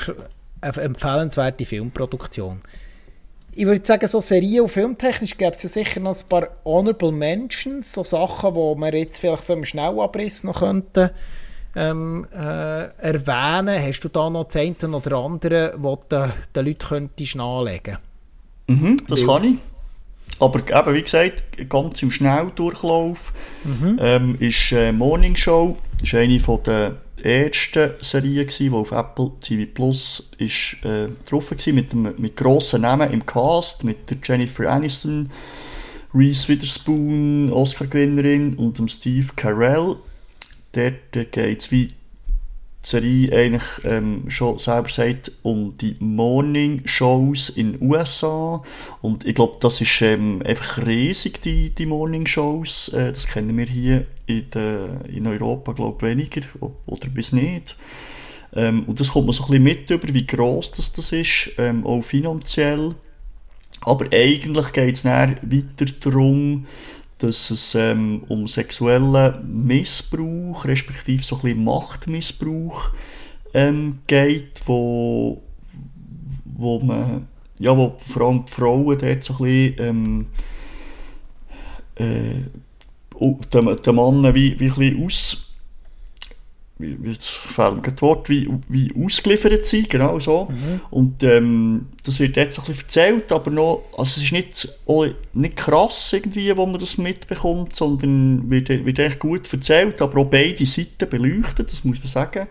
[0.60, 2.58] eine empfehlenswerte Filmproduktion.
[3.52, 7.12] Ich würde sagen, so Serien- und filmtechnisch gäbe es ja sicher noch ein paar Honorable
[7.12, 11.12] Mentions, so Sachen, die man jetzt vielleicht so im Schnellabriss noch könnte
[11.76, 13.82] ähm, äh, erwähnen.
[13.82, 17.98] Hast du da noch eine oder andere, was du den Leuten könntest nachlegen
[18.66, 19.58] Mhm, das Weil, kann ich.
[20.40, 23.32] Aber eben, wie gesagt, ganz im Schnelldurchlauf
[23.64, 23.98] mhm.
[24.00, 25.76] ähm, ist äh, Morning Show.
[26.02, 31.72] Ist eine von der ersten Serien, die auf Apple TV Plus ist, äh, drauf war,
[31.72, 35.30] mit, mit grossen Namen im Cast, mit der Jennifer Aniston,
[36.12, 39.96] Reese Witherspoon, Oscar-Gewinnerin und dem Steve Carell.
[40.74, 41.94] Dort geht es wie die
[42.82, 48.62] Serie eigentlich ähm, schon selber sagt, um die Morning Shows in den USA.
[49.00, 52.88] Und ich glaube, das ist ähm, einfach riesig, die, die Morning Shows.
[52.88, 56.42] Äh, das kennen wir hier in, de, in Europa, glaube ich, weniger
[56.86, 57.76] oder bis nicht.
[58.54, 61.52] Ähm, und das kommt man so ein bisschen mit über, wie gross das, das ist,
[61.56, 62.94] ähm, auch finanziell.
[63.80, 66.66] Aber eigentlich geht es weiter darum,
[67.24, 72.90] dass es ähm, um sexuellen Missbrauch, respektive so ein bisschen Machtmissbrauch
[73.54, 75.42] ähm, geht, wo,
[76.44, 77.26] wo man,
[77.58, 80.26] ja, wo vor allem die Frauen dort so ein bisschen, ähm,
[81.94, 82.42] äh,
[83.52, 85.43] den, den Mann wie, wie ein bisschen aus,
[86.78, 90.48] fehlt das Wort, wie, wie ausgeliefert sind, genau so.
[90.50, 90.80] Mhm.
[90.90, 95.06] Und ähm, das wird jetzt ein bisschen erzählt, aber noch, also es ist nicht, oh,
[95.34, 100.26] nicht krass irgendwie, wo man das mitbekommt, sondern wird, wird echt gut erzählt, aber auch
[100.26, 102.48] beide Seiten beleuchtet, das muss man sagen.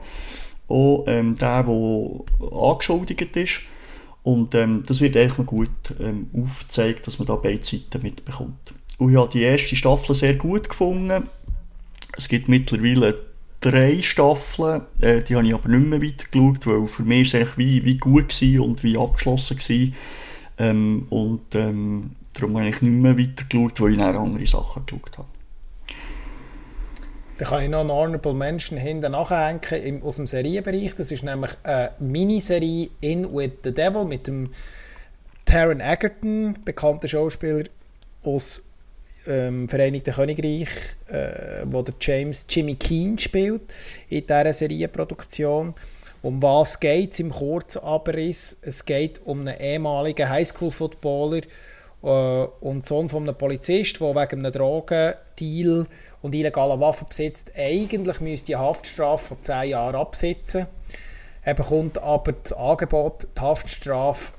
[0.69, 3.59] Auch ähm, der, der angeschuldigt ist.
[4.23, 5.69] Und ähm, das wird eigentlich noch gut
[5.99, 8.73] ähm, aufgezeigt, dass man da beide Seiten mitbekommt.
[8.97, 11.27] Und ich habe die erste Staffel sehr gut gefunden.
[12.15, 13.32] Es gibt mittlerweile
[13.63, 17.57] drei Staffeln, äh, die habe ich aber nicht mehr weitergeschaut, weil für mich war es
[17.57, 19.95] wie, wie gut und wie abgeschlossen gewesen.
[20.59, 25.17] Ähm, und ähm, darum habe ich nicht mehr weitergeschaut, weil ich dann andere Sachen geschaut
[25.17, 25.27] habe.
[27.37, 30.93] Da kann ich noch einen Honorable Mention hinten nachhängen aus dem Serienbereich.
[30.95, 34.51] Das ist nämlich eine Miniserie In With the Devil mit dem
[35.45, 37.63] Taron Egerton, bekannter Schauspieler
[38.23, 38.63] aus
[39.27, 40.69] ähm, Vereinigten Königreich,
[41.07, 43.61] äh, wo der James Jimmy Keen spielt
[44.09, 45.73] in dieser Serienproduktion.
[46.21, 48.57] Um was geht es im Kurzabriss?
[48.61, 51.41] Es geht um einen ehemaligen Highschool-Footballer
[52.03, 55.87] äh, und Sohn von einem Polizist, der wegen einem Drogendeal
[56.21, 60.67] und illegaler Waffen besitzt, eigentlich müsste eine Haftstrafe von 10 Jahren absitzen.
[61.41, 64.31] Er bekommt aber das Angebot, die Haftstrafe,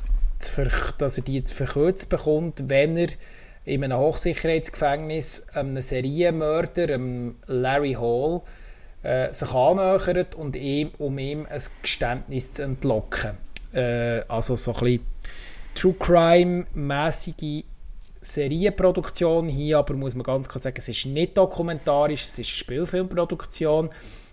[0.99, 3.09] dass er die jetzt verkürzt bekommt, wenn er
[3.65, 8.43] in einem Hochsicherheitsgefängnis einem Serienmörder, einem Larry Hall,
[9.03, 13.33] äh, sich annähert und ihm, um ihm ein Geständnis zu entlocken.
[13.73, 15.07] Äh, also so ein bisschen
[15.75, 17.65] True Crime-mäßige
[18.21, 22.45] Serienproduktion hier, aber muss man ganz klar sagen, es ist nicht dokumentarisch, es ist eine
[22.45, 23.91] Spielfilmproduktion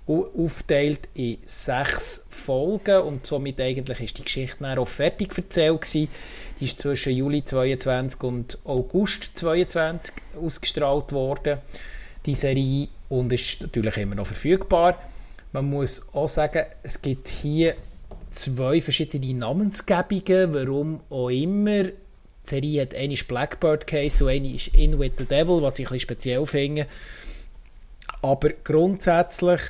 [0.08, 6.10] aufgeteilt in sechs Folgen und somit eigentlich ist die Geschichte dann auch fertig erzählt gewesen.
[6.60, 11.60] Die ist zwischen Juli 22 und August 22 ausgestrahlt worden,
[12.26, 14.98] die Serie, und ist natürlich immer noch verfügbar.
[15.52, 17.76] Man muss auch sagen, es gibt hier
[18.30, 21.84] zwei verschiedene Namensgebungen, warum auch immer.
[21.84, 21.94] Die
[22.42, 25.86] Serie hat eine ist Blackbird Case und eine ist In With the Devil, was ich
[25.86, 26.88] ein bisschen speziell finde.
[28.22, 29.62] Aber grundsätzlich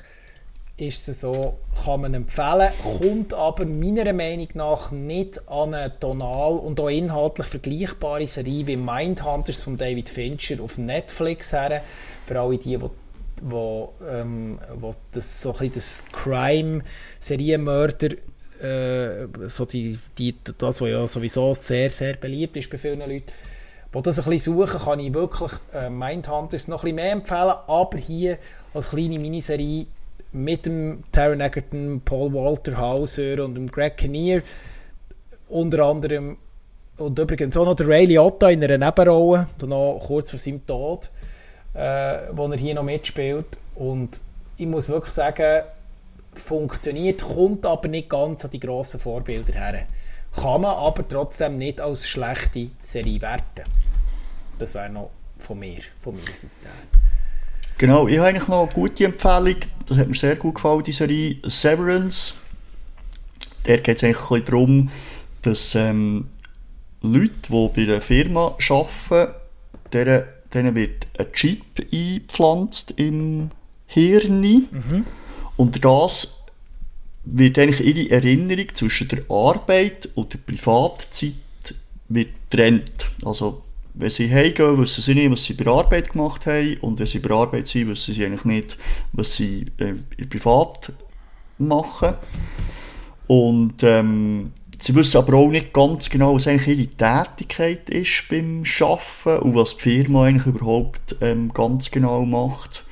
[0.82, 6.57] ist es so, kann man empfehlen, kommt aber meiner Meinung nach nicht an eine tonal
[6.57, 11.84] und auch inhaltlich vergleichbare Serie wie Mindhunters von David Fincher auf Netflix her.
[12.25, 12.89] Für alle die, die
[13.43, 16.84] wo, ähm, wo das so ein das Crime
[17.19, 18.09] Serienmörder
[18.61, 23.23] äh, so die, die, das, was ja sowieso sehr, sehr beliebt ist bei vielen Leuten,
[23.93, 27.53] die das ein bisschen suchen, kann ich wirklich äh, Mindhunters noch ein bisschen mehr empfehlen,
[27.67, 28.38] aber hier
[28.73, 29.88] als kleine Miniserie
[30.32, 34.41] mit dem Taron Egerton, Paul Walter Hauser und dem Greg Kinnear
[35.49, 36.38] unter anderem
[36.97, 41.09] und übrigens auch noch der Ray Liotta in einer Nebenrolle, noch kurz vor seinem Tod,
[41.73, 44.21] äh, wo er hier noch mitspielt und
[44.57, 45.63] ich muss wirklich sagen,
[46.34, 49.84] funktioniert, kommt aber nicht ganz an die grossen Vorbilder her.
[50.34, 53.65] Kann man aber trotzdem nicht als schlechte Serie werten.
[54.59, 55.09] Das wäre noch
[55.39, 57.01] von mir, von meiner Seite
[57.82, 59.55] Genau, ich habe eigentlich noch eine gute Empfehlung,
[59.88, 62.36] das hat mir sehr gut gefallen, die Serie Severance.
[63.65, 64.91] Der geht es eigentlich ein darum,
[65.41, 66.27] dass ähm,
[67.01, 69.34] Leute, die bei einer Firma arbeiten,
[69.91, 73.49] dieser denen wird ein Chip eingepflanzt im
[73.88, 74.41] Hirn.
[74.41, 75.05] Mhm.
[75.57, 76.43] Und das
[77.23, 81.34] wird eigentlich ihre Erinnerung zwischen der Arbeit und der Privatzeit
[82.09, 83.07] wird getrennt.
[83.25, 83.63] Also,
[83.94, 86.78] wenn sie heimgehen, wissen sie nicht, was sie bei der Arbeit gemacht haben.
[86.82, 88.78] Und wenn sie bei der Arbeit sind, wissen sie eigentlich nicht,
[89.14, 90.94] was sie äh, Privat
[91.58, 92.16] machen.
[93.28, 98.64] Und ähm, sie wissen aber auch nicht ganz genau, was eigentlich ihre Tätigkeit ist beim
[98.80, 102.86] Arbeiten und was die Firma eigentlich überhaupt ähm, ganz genau macht.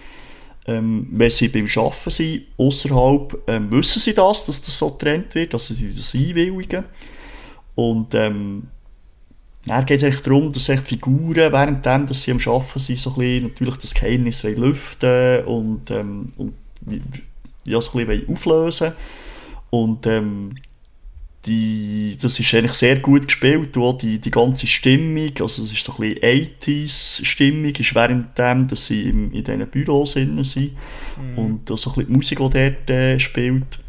[0.67, 5.33] Ähm, wenn sie beim Arbeiten sind, außerhalb, ähm, wissen sie das, dass das so getrennt
[5.33, 6.83] wird, dass sie das einwilligen.
[7.75, 8.67] Und ähm,
[9.69, 13.11] dann geht es eigentlich darum, dass echt Figuren, währenddem, dass sie am Arbeiten sind, so
[13.11, 16.53] ein bisschen natürlich das Geheimnis lüften und, ähm, und
[17.67, 18.93] ja, so ein bisschen auflösen
[19.69, 20.55] Und ähm,
[21.45, 25.83] die, das ist eigentlich sehr gut gespielt, auch die, die ganze Stimmung, also es ist
[25.83, 31.37] so ein bisschen 80s-Stimmung, ist währenddem, dass sie im, in diesen Büros sind mhm.
[31.37, 33.79] und so ein bisschen die Musik, die dort äh, spielt.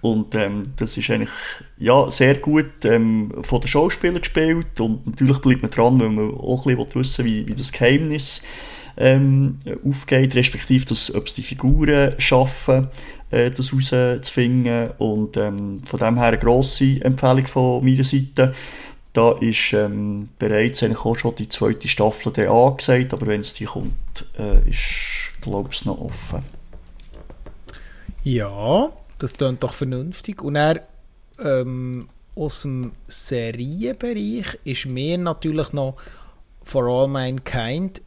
[0.00, 1.30] Und ähm, das ist eigentlich
[1.76, 6.34] ja, sehr gut ähm, von den Schauspielern gespielt und natürlich bleibt man dran, weil man
[6.34, 8.42] auch ein bisschen wissen will, wie, wie das Geheimnis
[8.96, 12.88] ähm, aufgeht, respektive ob es die Figuren schaffen,
[13.30, 14.90] äh, das herauszufinden.
[14.98, 18.54] Und ähm, von dem her eine grosse Empfehlung von meiner Seite.
[19.12, 23.54] Da ist ähm, bereits eigentlich auch schon die zweite Staffel der angesagt, aber wenn es
[23.54, 23.92] die kommt,
[24.38, 26.42] äh, ist, glaube ich, noch offen.
[28.22, 30.42] Ja, das klingt doch vernünftig.
[30.42, 30.86] Und er
[31.42, 35.96] ähm, aus dem Serienbereich ist mir natürlich noch
[36.62, 38.02] For All Mankind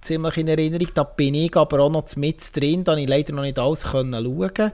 [0.00, 0.88] ziemlich in Erinnerung.
[0.94, 4.12] Da bin ich aber auch noch mit drin, da ich leider noch nicht alles schauen
[4.12, 4.72] konnte.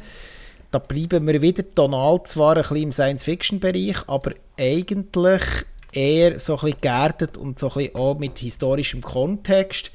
[0.70, 5.42] Da bleiben wir wieder tonal zwar ein bisschen im Science-Fiction-Bereich, aber eigentlich
[5.92, 9.90] eher so ein bisschen geerdet und so ein bisschen auch mit historischem Kontext.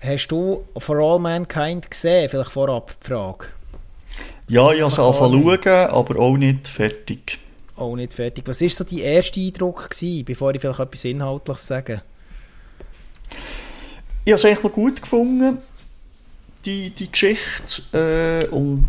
[0.00, 2.28] Hast du For All Mankind gesehen?
[2.28, 3.48] Vielleicht vorab die Frage.
[4.48, 7.38] Ja, ich habe es angefangen schauen, aber auch nicht fertig.
[7.76, 8.44] Auch nicht fertig.
[8.46, 12.02] Was war so dein erster Eindruck, gewesen, bevor ich vielleicht etwas Inhaltliches sage?
[14.24, 15.58] Ich habe es eigentlich noch gut gefunden,
[16.64, 17.82] die, die Geschichte.
[17.92, 18.88] Äh, und,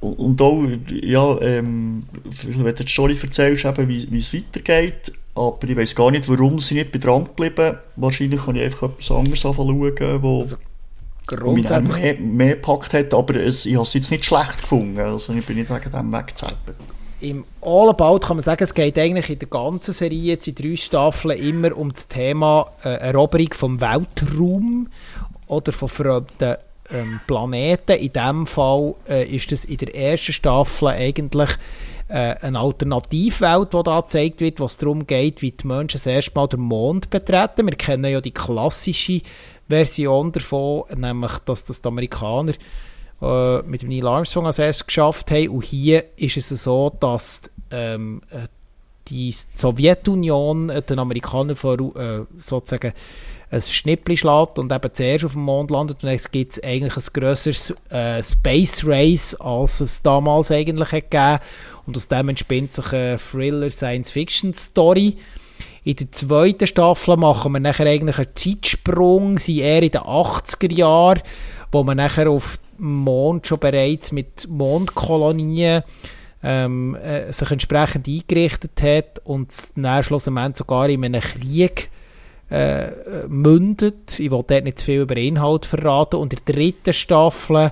[0.00, 2.04] und auch, ja, ähm,
[2.42, 5.12] wenn du die Story erzählst, eben, wie, es weitergeht.
[5.36, 7.78] Aber ich weiß gar nicht, warum sie nicht bei dran geblieben.
[7.94, 10.56] Wahrscheinlich kann ich einfach etwas anderes schauen, wo, also,
[11.26, 12.02] grundsätzlich...
[12.02, 13.12] mehr, mehr gepackt hat.
[13.14, 14.98] Aber es, ich habe es jetzt nicht schlecht gefunden.
[14.98, 16.76] Also ich bin nicht wegen dem weggezappelt
[17.20, 20.54] im All About kann man sagen, es geht eigentlich in der ganzen Serie, jetzt in
[20.54, 24.88] drei Staffeln, immer um das Thema äh, Eroberung vom Weltraum
[25.46, 26.56] oder von fremden
[26.90, 27.92] ähm, Planeten.
[27.92, 31.50] In diesem Fall äh, ist das in der ersten Staffel eigentlich
[32.08, 36.32] äh, eine Alternativwelt, die da gezeigt wird, was darum geht, wie die Menschen das erste
[36.34, 37.66] Mal den Mond betreten.
[37.66, 39.22] Wir kennen ja die klassische
[39.68, 42.54] Version davon, nämlich, dass das die Amerikaner
[43.20, 45.48] äh, mit dem Neil Armstrong als erstes geschafft haben.
[45.48, 48.48] Und hier ist es so, dass ähm, äh,
[49.08, 52.92] die Sowjetunion äh, den Amerikanern vor, äh, sozusagen
[53.48, 56.02] ein Schnippli schlägt und eben zuerst auf dem Mond landet.
[56.02, 61.38] Und jetzt gibt es eigentlich ein grösseres äh, Space Race, als es damals eigentlich gegeben
[61.86, 65.16] Und aus dem entspinnt sich eine Thriller-Science-Fiction-Story.
[65.86, 70.72] In der zweiten Staffel machen wir nachher eigentlich einen Zeitsprung, sind eher in den 80er
[70.72, 71.22] Jahren,
[71.70, 75.84] wo man nachher auf Mond schon bereits mit Mondkolonien
[76.42, 81.88] ähm, äh, sich entsprechend eingerichtet hat und dann schlussendlich sogar in einem Krieg
[82.50, 82.88] äh,
[83.28, 84.18] mündet.
[84.18, 86.16] Ich will dort nicht zu viel über Inhalt verraten.
[86.16, 87.70] Und in der dritten Staffel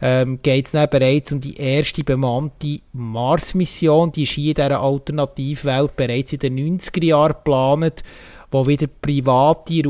[0.00, 4.12] ähm, geht es dann bereits um die erste bemannte Mars-Mission.
[4.12, 8.02] Die ist hier in dieser Alternativwelt bereits in den 90er Jahren geplant,
[8.50, 9.82] wo wieder private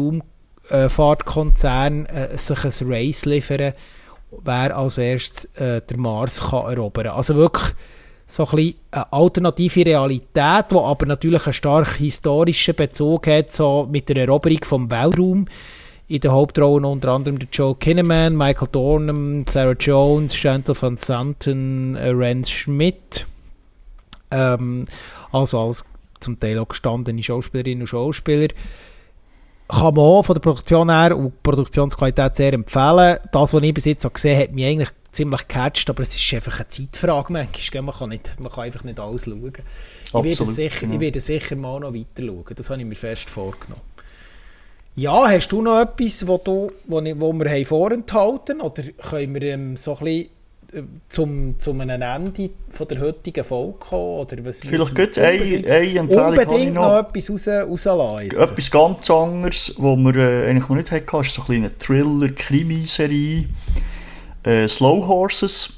[0.71, 3.73] Raumfahrtkonzerne äh, sich ein Race liefern
[4.45, 7.09] wer als erstes äh, der Mars kann erobern.
[7.09, 7.75] Also wirklich
[8.27, 14.09] so ein eine alternative Realität, die aber natürlich einen stark historischen Bezug hat, so mit
[14.09, 15.47] der Eroberung vom Weltraum.
[16.09, 21.97] In den Hauptrollen unter anderem der Joel Kinnaman, Michael Dornham, Sarah Jones, Chantal van Santen,
[21.97, 23.27] äh, Rance Schmidt.
[24.31, 24.87] Ähm,
[25.33, 25.85] also als
[26.21, 28.49] zum Teil auch gestandene Schauspielerinnen und Schauspieler
[29.69, 33.19] kann man auch von der Produktion her und Produktionsqualität sehr empfehlen.
[33.33, 36.15] Das, was ich bis jetzt so gesehen habe, hat mich eigentlich ziemlich gecatcht, aber es
[36.15, 37.83] ist einfach eine Zeitfrage manchmal.
[37.83, 39.53] Man kann, nicht, man kann einfach nicht alles schauen.
[39.53, 40.95] Ich werde, sicher, ja.
[40.95, 42.45] ich werde sicher mal noch weiter schauen.
[42.55, 43.83] Das habe ich mir fest vorgenommen.
[44.97, 49.43] Ja, hast du noch etwas, wo, du, wo, wo wir haben vorenthalten Oder können wir
[49.43, 50.31] ähm, so ein bisschen
[51.09, 54.21] zum, zum einem Ende von der heutigen Folge kommen?
[54.21, 56.29] Oder was Vielleicht gibt es eine, eine Empfehlung.
[56.29, 58.31] Unbedingt noch, noch etwas raus, rauslassen.
[58.31, 63.45] Etwas ganz anderes, was wir äh, eigentlich noch nicht hatten, ist so eine kleine Thriller-Krimiserie.
[64.45, 65.75] Äh, Slow Horses.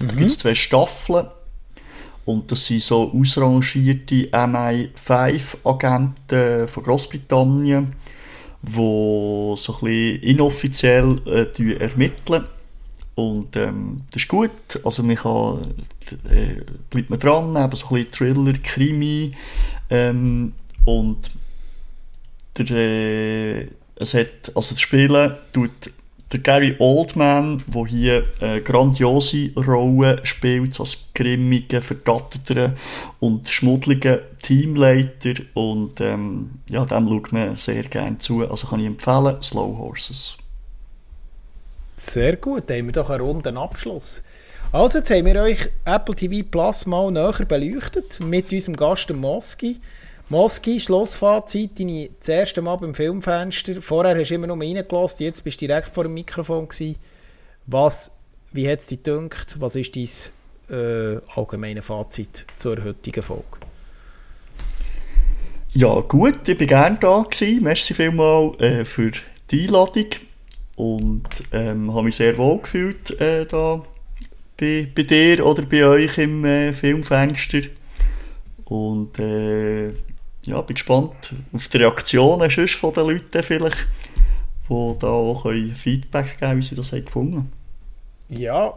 [0.00, 0.08] Mhm.
[0.08, 1.26] Da gibt es zwei Staffeln.
[2.24, 7.92] Und das sind so ausrangierte MI5-Agenten von Großbritannien,
[8.68, 12.44] die so ein bisschen inoffiziell äh, ermitteln.
[13.14, 14.50] Und ähm, das ist gut.
[14.84, 15.74] Also man kann,
[16.30, 16.60] äh,
[16.90, 19.34] bleibt man dran, eben so ein bisschen Thriller, Krimi.
[19.88, 20.52] Ähm,
[20.84, 21.30] und
[22.58, 25.90] der, äh, es hat, also das Spielen tut
[26.32, 32.74] der Gary Oldman, der hier eine grandiose Rolle spielt als grimmiger, verdatteter
[33.20, 38.48] und schmuddeliger Teamleiter und ähm, ja, dem schaut man sehr gerne zu.
[38.48, 40.36] Also kann ich empfehlen, Slow Horses.
[41.94, 44.22] Sehr gut, dann haben wir doch einen runden Abschluss.
[44.72, 49.80] Also, jetzt haben wir euch Apple TV Plus mal näher beleuchtet mit unserem Gast Moski.
[50.28, 53.80] Moski, Schlussfazit, deine das erste Mal beim Filmfenster.
[53.80, 56.96] Vorher hast du immer nur reingelassen, jetzt bist du direkt vor dem Mikrofon gewesen.
[57.66, 58.10] Was,
[58.52, 59.54] wie hat es dich gedacht?
[59.60, 63.44] Was ist dein äh, allgemeine Fazit zur heutigen Folge?
[65.72, 67.62] Ja, gut, ich war gerne da gewesen.
[67.62, 69.12] Merci vielmals äh, für
[69.52, 70.06] die Einladung
[70.74, 73.80] und ähm, habe mich sehr wohl gefühlt äh, da
[74.56, 77.60] bei, bei dir oder bei euch im äh, Filmfenster.
[78.64, 79.92] Und äh,
[80.46, 83.86] ja, bin gespannt auf die Reaktionen von den Leuten vielleicht,
[84.68, 87.52] die da auch Feedback geben wie sie das haben gefunden
[88.28, 88.74] Ja,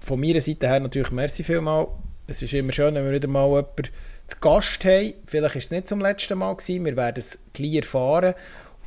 [0.00, 1.88] von meiner Seite her natürlich merci vielmal.
[2.26, 3.88] Es ist immer schön, wenn wir wieder mal jemanden
[4.26, 5.14] zu Gast haben.
[5.26, 8.34] Vielleicht war es nicht zum letzten Mal gewesen, wir werden es gleich erfahren.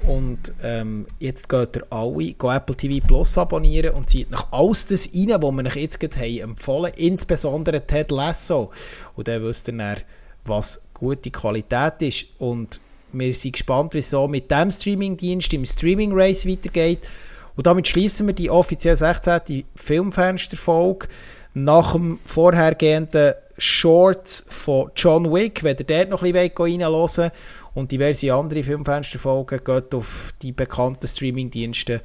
[0.07, 4.85] Und ähm, jetzt geht ihr alle go Apple TV Plus abonnieren und zieht nach alles
[4.85, 8.71] das rein, was wir euch jetzt gerade haben empfohlen insbesondere Ted Lasso.
[9.15, 9.97] Und dann wisst ihr dann,
[10.45, 12.25] was gute Qualität ist.
[12.39, 12.79] Und
[13.11, 17.07] wir sind gespannt, wie es so mit dem Streamingdienst im Streaming Race weitergeht.
[17.55, 19.63] Und damit schließen wir die offiziell 16.
[19.75, 21.07] Filmfensterfolge
[21.53, 25.63] nach dem vorhergehenden Shorts von John Wick.
[25.63, 27.31] Wenn ihr dort noch ein bisschen reinhören
[27.75, 32.01] und diverse andere Filmfensterfolgen, geht auf die bekannten Streamingdienste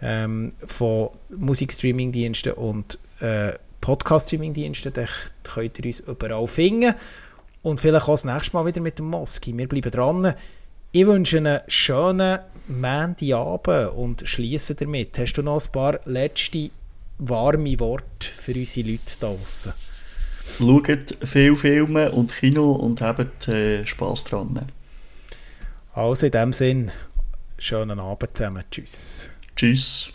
[0.00, 4.92] ähm, von Musikstreamingdiensten und äh, Podcast-Streamingdiensten.
[5.44, 6.94] Könnt ihr uns überall finden.
[7.62, 9.56] Und vielleicht auch das nächste Mal wieder mit dem Moski.
[9.56, 10.34] Wir bleiben dran.
[10.90, 15.18] Ich wünsche einen schönen Mandy-Abend und schließe damit.
[15.18, 16.70] Hast du noch ein paar letzte
[17.18, 19.72] warme Worte für unsere Leute da draußen?
[20.58, 24.66] Schaut viel Filme und Kino und habt äh, Spass dran.
[25.94, 26.92] Also in dem Sinn,
[27.58, 28.64] schönen Abend zusammen.
[28.70, 29.30] Tschüss.
[29.56, 30.10] Tschüss.